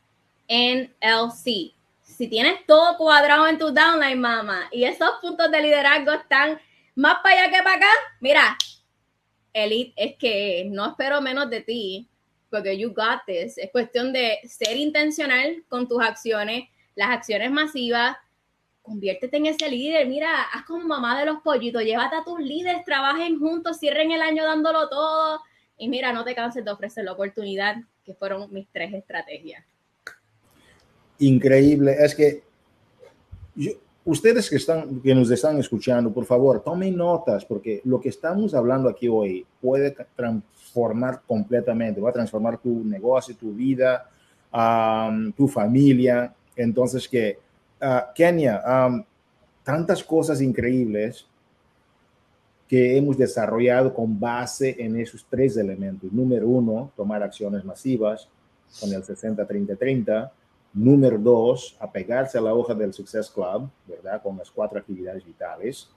[0.47, 1.73] NLC.
[2.03, 6.59] Si tienes todo cuadrado en tu downline, mamá, y esos puntos de liderazgo están
[6.95, 8.57] más para allá que para acá, mira,
[9.53, 12.07] Elite es que no espero menos de ti,
[12.49, 13.57] porque you got this.
[13.57, 18.17] Es cuestión de ser intencional con tus acciones, las acciones masivas.
[18.81, 20.07] Conviértete en ese líder.
[20.07, 21.83] Mira, haz como mamá de los pollitos.
[21.83, 25.41] Llévate a tus líderes, trabajen juntos, cierren el año dándolo todo.
[25.77, 29.63] Y mira, no te canses de ofrecer la oportunidad, que fueron mis tres estrategias.
[31.19, 31.95] Increíble.
[31.99, 32.43] Es que
[34.05, 38.53] ustedes que, están, que nos están escuchando, por favor, tomen notas, porque lo que estamos
[38.53, 39.95] hablando aquí hoy puede
[40.69, 44.09] transformar completamente, va a transformar tu negocio, tu vida,
[45.35, 46.33] tu familia.
[46.55, 47.37] Entonces, que
[47.81, 48.61] uh, Kenia,
[49.63, 51.25] tantas cosas increíbles
[52.67, 56.11] que hemos desarrollado con base en esos tres elementos.
[56.11, 58.29] Número uno, tomar acciones masivas
[58.79, 60.29] con el 60-30-30.
[60.71, 64.21] Número dos, apegarse a la hoja del Success Club, ¿verdad?
[64.21, 65.89] Con las cuatro actividades vitales.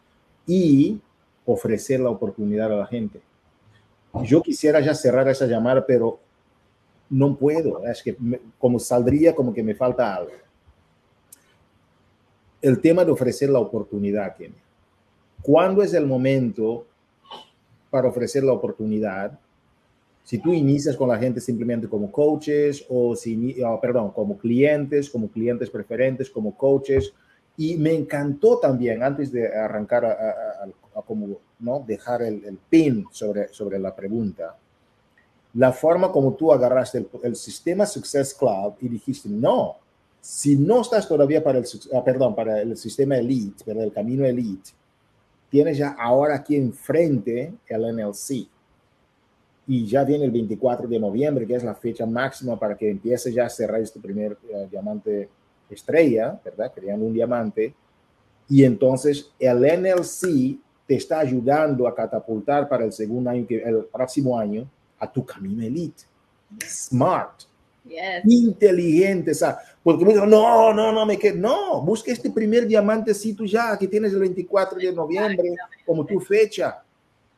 [0.46, 0.98] Y
[1.44, 3.20] ofrecer la oportunidad a la gente.
[4.24, 6.18] Yo quisiera ya cerrar esa llamada, pero
[7.08, 7.86] no puedo.
[7.86, 8.16] Es que
[8.58, 10.32] como saldría como que me falta algo.
[12.60, 14.58] El tema de ofrecer la oportunidad, Kenia.
[15.42, 16.86] ¿Cuándo es el momento
[17.90, 19.38] para ofrecer la oportunidad?
[20.22, 25.10] Si tú inicias con la gente simplemente como coaches o si, oh, perdón, como clientes,
[25.10, 27.12] como clientes preferentes, como coaches.
[27.56, 30.12] Y me encantó también, antes de arrancar a,
[30.94, 31.84] a como ¿no?
[31.86, 34.56] dejar el, el, pin sobre, sobre la pregunta,
[35.54, 39.76] la forma como tú agarraste el, el, sistema Success Club y dijiste, no,
[40.20, 44.24] si no estás todavía para el, ah, perdón, para el sistema Elite, para el camino
[44.24, 44.70] Elite,
[45.50, 48.48] tienes ya ahora aquí enfrente el NLC.
[49.66, 53.32] Y ya viene el 24 de noviembre, que es la fecha máxima para que empiece
[53.32, 55.28] ya a cerrar este primer uh, diamante
[55.74, 56.72] estrella, ¿verdad?
[56.74, 57.74] Creando un diamante.
[58.48, 63.84] Y entonces el NLC te está ayudando a catapultar para el segundo año, que el
[63.84, 64.68] próximo año,
[64.98, 66.04] a tu camino elite.
[66.66, 67.42] Smart.
[67.84, 68.24] Yes.
[68.24, 69.56] Inteligente, ¿sabes?
[69.82, 71.36] Porque me dijo, no, no, no, me quedo.
[71.36, 76.82] No, busca este primer diamantecito ya que tienes el 24 de noviembre como tu fecha.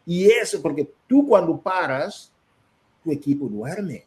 [0.05, 2.31] Y eso, porque tú cuando paras,
[3.03, 4.05] tu equipo duerme.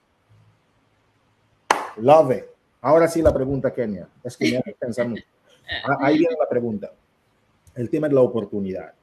[1.98, 2.57] Love it.
[2.82, 4.08] Ahora sí la pregunta, Kenia.
[4.24, 5.24] Es que me hace pensar mucho.
[6.00, 6.92] Ahí viene la pregunta.
[7.76, 8.94] El tema de la oportunidad.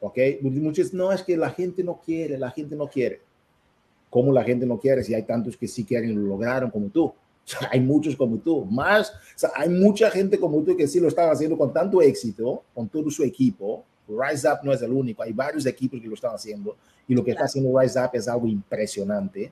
[0.00, 0.18] ¿Ok?
[0.42, 3.20] Muchos, no, es que la gente no quiere, la gente no quiere.
[4.10, 5.02] ¿Cómo la gente no quiere?
[5.02, 7.12] Si hay tantos que sí quieren y lo lograron como tú.
[7.48, 8.66] O sea, hay muchos como tú.
[8.66, 12.02] Más, o sea, hay mucha gente como tú que sí lo están haciendo con tanto
[12.02, 13.86] éxito, con todo su equipo.
[14.06, 17.24] Rise Up no es el único, hay varios equipos que lo están haciendo y lo
[17.24, 19.50] que está haciendo Rise Up es algo impresionante.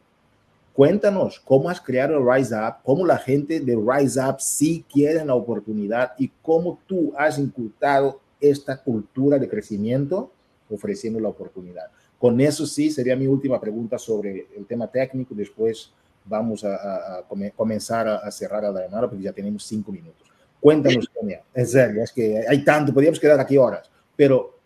[0.76, 5.34] Cuéntanos cómo has creado Rise Up, cómo la gente de Rise Up sí quiere la
[5.34, 10.30] oportunidad y cómo tú has inculcado esta cultura de crecimiento
[10.68, 11.86] ofreciendo la oportunidad.
[12.18, 15.34] Con eso sí, sería mi última pregunta sobre el tema técnico.
[15.34, 15.90] Después
[16.26, 17.24] vamos a, a, a
[17.56, 20.28] comenzar a, cerrar a la llamada porque ya tenemos cinco minutos.
[20.60, 21.42] Cuéntanos, Sonia.
[21.54, 24.58] En serio, es que hay tanto, podríamos quedar aquí horas, pero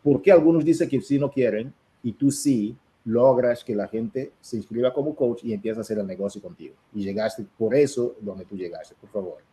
[0.00, 1.74] ¿por qué algunos dicen que sí no quieren
[2.04, 5.98] y tú sí logras que la gente se inscriba como coach y empieza a hacer
[5.98, 6.74] el negocio contigo?
[6.94, 9.50] Y llegaste por eso donde tú llegaste, por favor.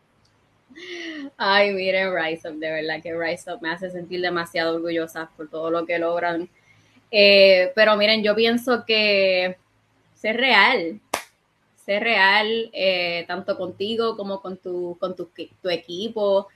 [1.36, 5.48] Ay, miren, Rise Up, de verdad que Rise Up me hace sentir demasiado orgullosa por
[5.48, 6.48] todo lo que logran.
[7.10, 9.56] Eh, pero miren, yo pienso que
[10.14, 11.00] ser real,
[11.76, 15.30] ser real, eh, tanto contigo como con tu, con tu,
[15.62, 16.48] tu, equipo.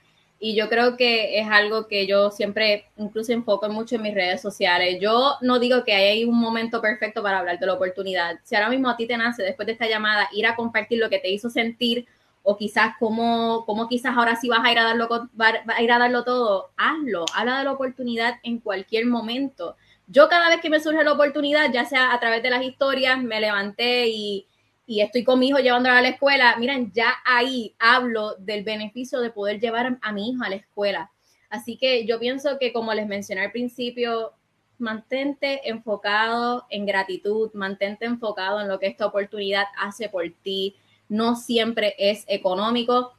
[0.45, 4.41] Y yo creo que es algo que yo siempre incluso enfoco mucho en mis redes
[4.41, 4.97] sociales.
[4.99, 8.37] Yo no digo que hay un momento perfecto para hablar de la oportunidad.
[8.43, 11.09] Si ahora mismo a ti te nace, después de esta llamada, ir a compartir lo
[11.09, 12.07] que te hizo sentir
[12.41, 15.07] o quizás cómo, cómo quizás ahora sí vas a ir a darlo,
[15.39, 19.77] a ir a darlo todo, hazlo, habla de la oportunidad en cualquier momento.
[20.07, 23.17] Yo cada vez que me surge la oportunidad, ya sea a través de las historias,
[23.23, 24.45] me levanté y,
[24.85, 29.19] y estoy con mi hijo llevándolo a la escuela, miren, ya ahí hablo del beneficio
[29.21, 31.11] de poder llevar a mi hijo a la escuela.
[31.49, 34.33] Así que yo pienso que como les mencioné al principio,
[34.79, 40.75] mantente enfocado en gratitud, mantente enfocado en lo que esta oportunidad hace por ti.
[41.09, 43.13] No siempre es económico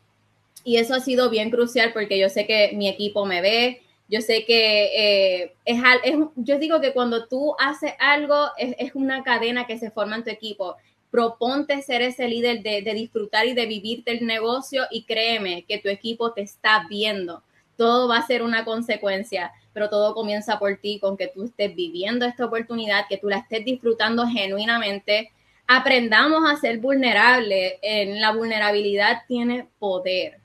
[0.64, 4.20] y eso ha sido bien crucial porque yo sé que mi equipo me ve, yo
[4.20, 9.22] sé que eh, es, es, yo digo que cuando tú haces algo es, es, una
[9.22, 10.76] cadena que se forma en tu equipo.
[11.14, 15.88] Proponte ser ese líder de, disfrutar y de vivirte el negocio y créeme que tu
[15.88, 17.44] equipo te está viendo.
[17.76, 21.74] Todo va a ser una consecuencia pero todo comienza por ti, con que tú estés
[21.74, 25.32] viviendo esta oportunidad, que tú la estés disfrutando genuinamente.
[25.66, 27.74] Aprendamos a ser vulnerables.
[27.82, 30.38] En la vulnerabilidad tiene poder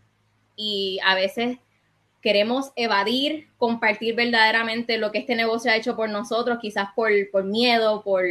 [0.56, 1.58] y a veces
[2.22, 7.44] queremos evadir, compartir verdaderamente lo que este negocio ha hecho por nosotros, quizás por, por
[7.44, 8.26] miedo, por,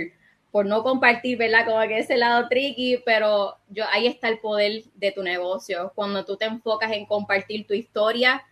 [0.50, 1.66] por no compartir, ¿verdad?
[1.66, 5.92] Como que ese lado tricky, pero yo, ahí está el poder de tu negocio.
[5.94, 8.42] Cuando tú te enfocas en compartir tu historia,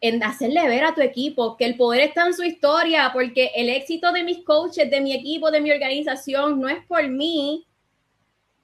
[0.00, 3.70] en hacerle ver a tu equipo que el poder está en su historia, porque el
[3.70, 7.64] éxito de mis coaches, de mi equipo, de mi organización, no es por mí,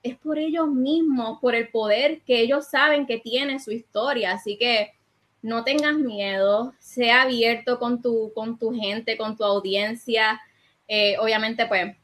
[0.03, 4.33] es por ellos mismos, por el poder que ellos saben que tiene su historia.
[4.33, 4.93] Así que
[5.41, 10.39] no tengas miedo, sea abierto con tu, con tu gente, con tu audiencia.
[10.89, 11.97] Eh, obviamente, pues,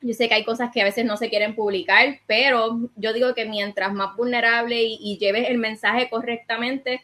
[0.00, 3.34] yo sé que hay cosas que a veces no se quieren publicar, pero yo digo
[3.34, 7.02] que mientras más vulnerable y, lleves el mensaje correctamente,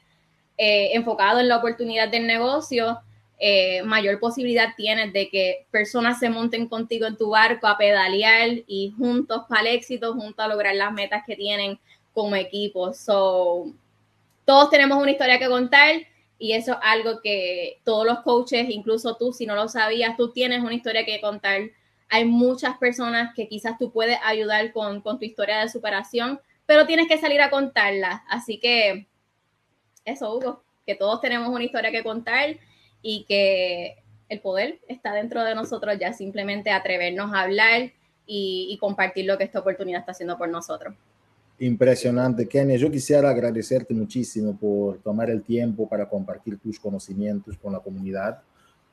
[0.58, 3.00] eh, enfocado en la oportunidad del negocio,
[3.38, 8.50] eh, mayor posibilidad tienes de que personas se monten contigo en tu barco a pedalear
[8.66, 11.78] y juntos para el éxito, juntos a lograr las metas que tienen
[12.12, 12.92] como equipo.
[12.92, 13.72] So,
[14.44, 16.06] todos tenemos una historia que contar
[16.38, 20.32] y eso es algo que todos los coaches, incluso tú, si no lo sabías, tú
[20.32, 21.62] tienes una historia que contar.
[22.14, 26.86] Hay muchas personas que quizás tú puedes ayudar con, con tu historia de superación, pero
[26.86, 28.22] tienes que salir a contarla.
[28.28, 29.06] Así que
[30.04, 32.56] eso, Hugo, que todos tenemos una historia que contar
[33.00, 33.96] y que
[34.28, 37.92] el poder está dentro de nosotros ya simplemente atrevernos a hablar
[38.26, 40.94] y, compartir lo que esta oportunidad está haciendo por nosotros.
[41.58, 42.76] Impresionante, Kenia.
[42.76, 48.42] Yo quisiera agradecerte muchísimo por tomar el tiempo para compartir tus conocimientos con la comunidad.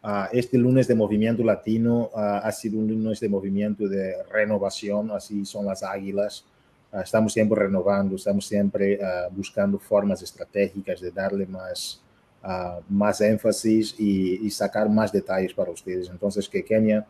[0.02, 5.46] Uh, este lunes de Movimiento Latino ha sido un lunes de movimiento de renovación, así
[5.46, 6.46] son las águilas.
[6.92, 12.02] Ah, estamos siempre renovando, estamos siempre uh, buscando formas estratégicas de darle más,
[12.44, 16.10] uh, más énfasis y, y, sacar más detalles para ustedes.
[16.10, 17.06] Entonces, que Kenia,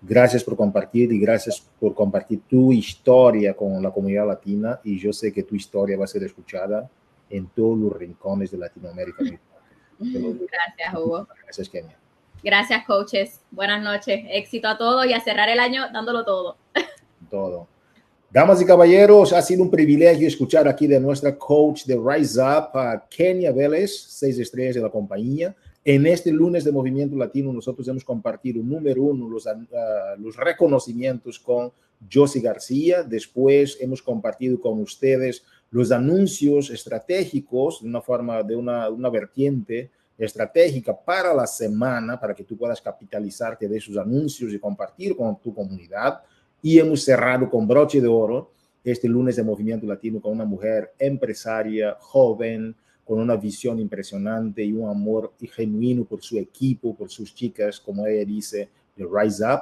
[0.00, 5.12] gracias por compartir y gracias por compartir tu historia con la comunidad latina y yo
[5.12, 6.88] sé que tu historia va a ser escuchada
[7.28, 9.18] en todos los rincones de Latinoamérica.
[9.98, 11.26] Gracias, Hugo.
[11.44, 11.98] Gracias, Kenia.
[12.42, 13.40] Gracias, coaches.
[13.50, 14.24] Buenas noches.
[14.30, 16.56] Éxito a todos y a cerrar el año dándolo todo.
[17.30, 17.68] Todo.
[18.30, 22.76] Damas y caballeros, ha sido un privilegio escuchar aquí de nuestra coach de Rise Up,
[22.78, 25.56] a Kenia Vélez, seis estrellas de la compañía.
[25.84, 31.38] En este lunes de Movimiento Latino, nosotros hemos compartido, número uno, los, uh, los reconocimientos
[31.38, 31.72] con
[32.12, 33.02] Josie García.
[33.02, 39.90] Después hemos compartido con ustedes los anuncios estratégicos de una forma, de una, una vertiente
[40.18, 45.40] estratégica para la semana, para que tú puedas capitalizarte de esos anuncios y compartir con
[45.40, 46.20] tu comunidad.
[46.60, 48.50] Y hemos cerrado con broche de oro
[48.82, 54.72] este lunes de Movimiento Latino con una mujer empresaria, joven, con una visión impresionante y
[54.72, 59.60] un amor genuino por su equipo, por sus chicas, como ella dice, de Rise Up,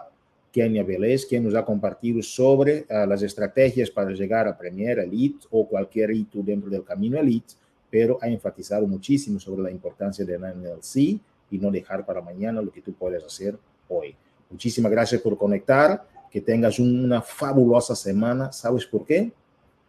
[0.50, 5.46] Kenia Vélez, quien nos ha compartido sobre uh, las estrategias para llegar a Premier Elite
[5.50, 7.54] o cualquier hito dentro del camino Elite,
[7.98, 11.18] pero ha enfatizado muchísimo sobre la importancia de la NLC
[11.50, 14.14] y no dejar para mañana lo que tú puedes hacer hoy.
[14.50, 18.52] Muchísimas gracias por conectar que tengas una fabulosa semana.
[18.52, 19.32] ¿Sabes por qué?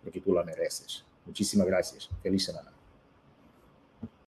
[0.01, 1.03] Porque tú la mereces.
[1.25, 2.09] Muchísimas gracias.
[2.23, 2.76] Feliz semana.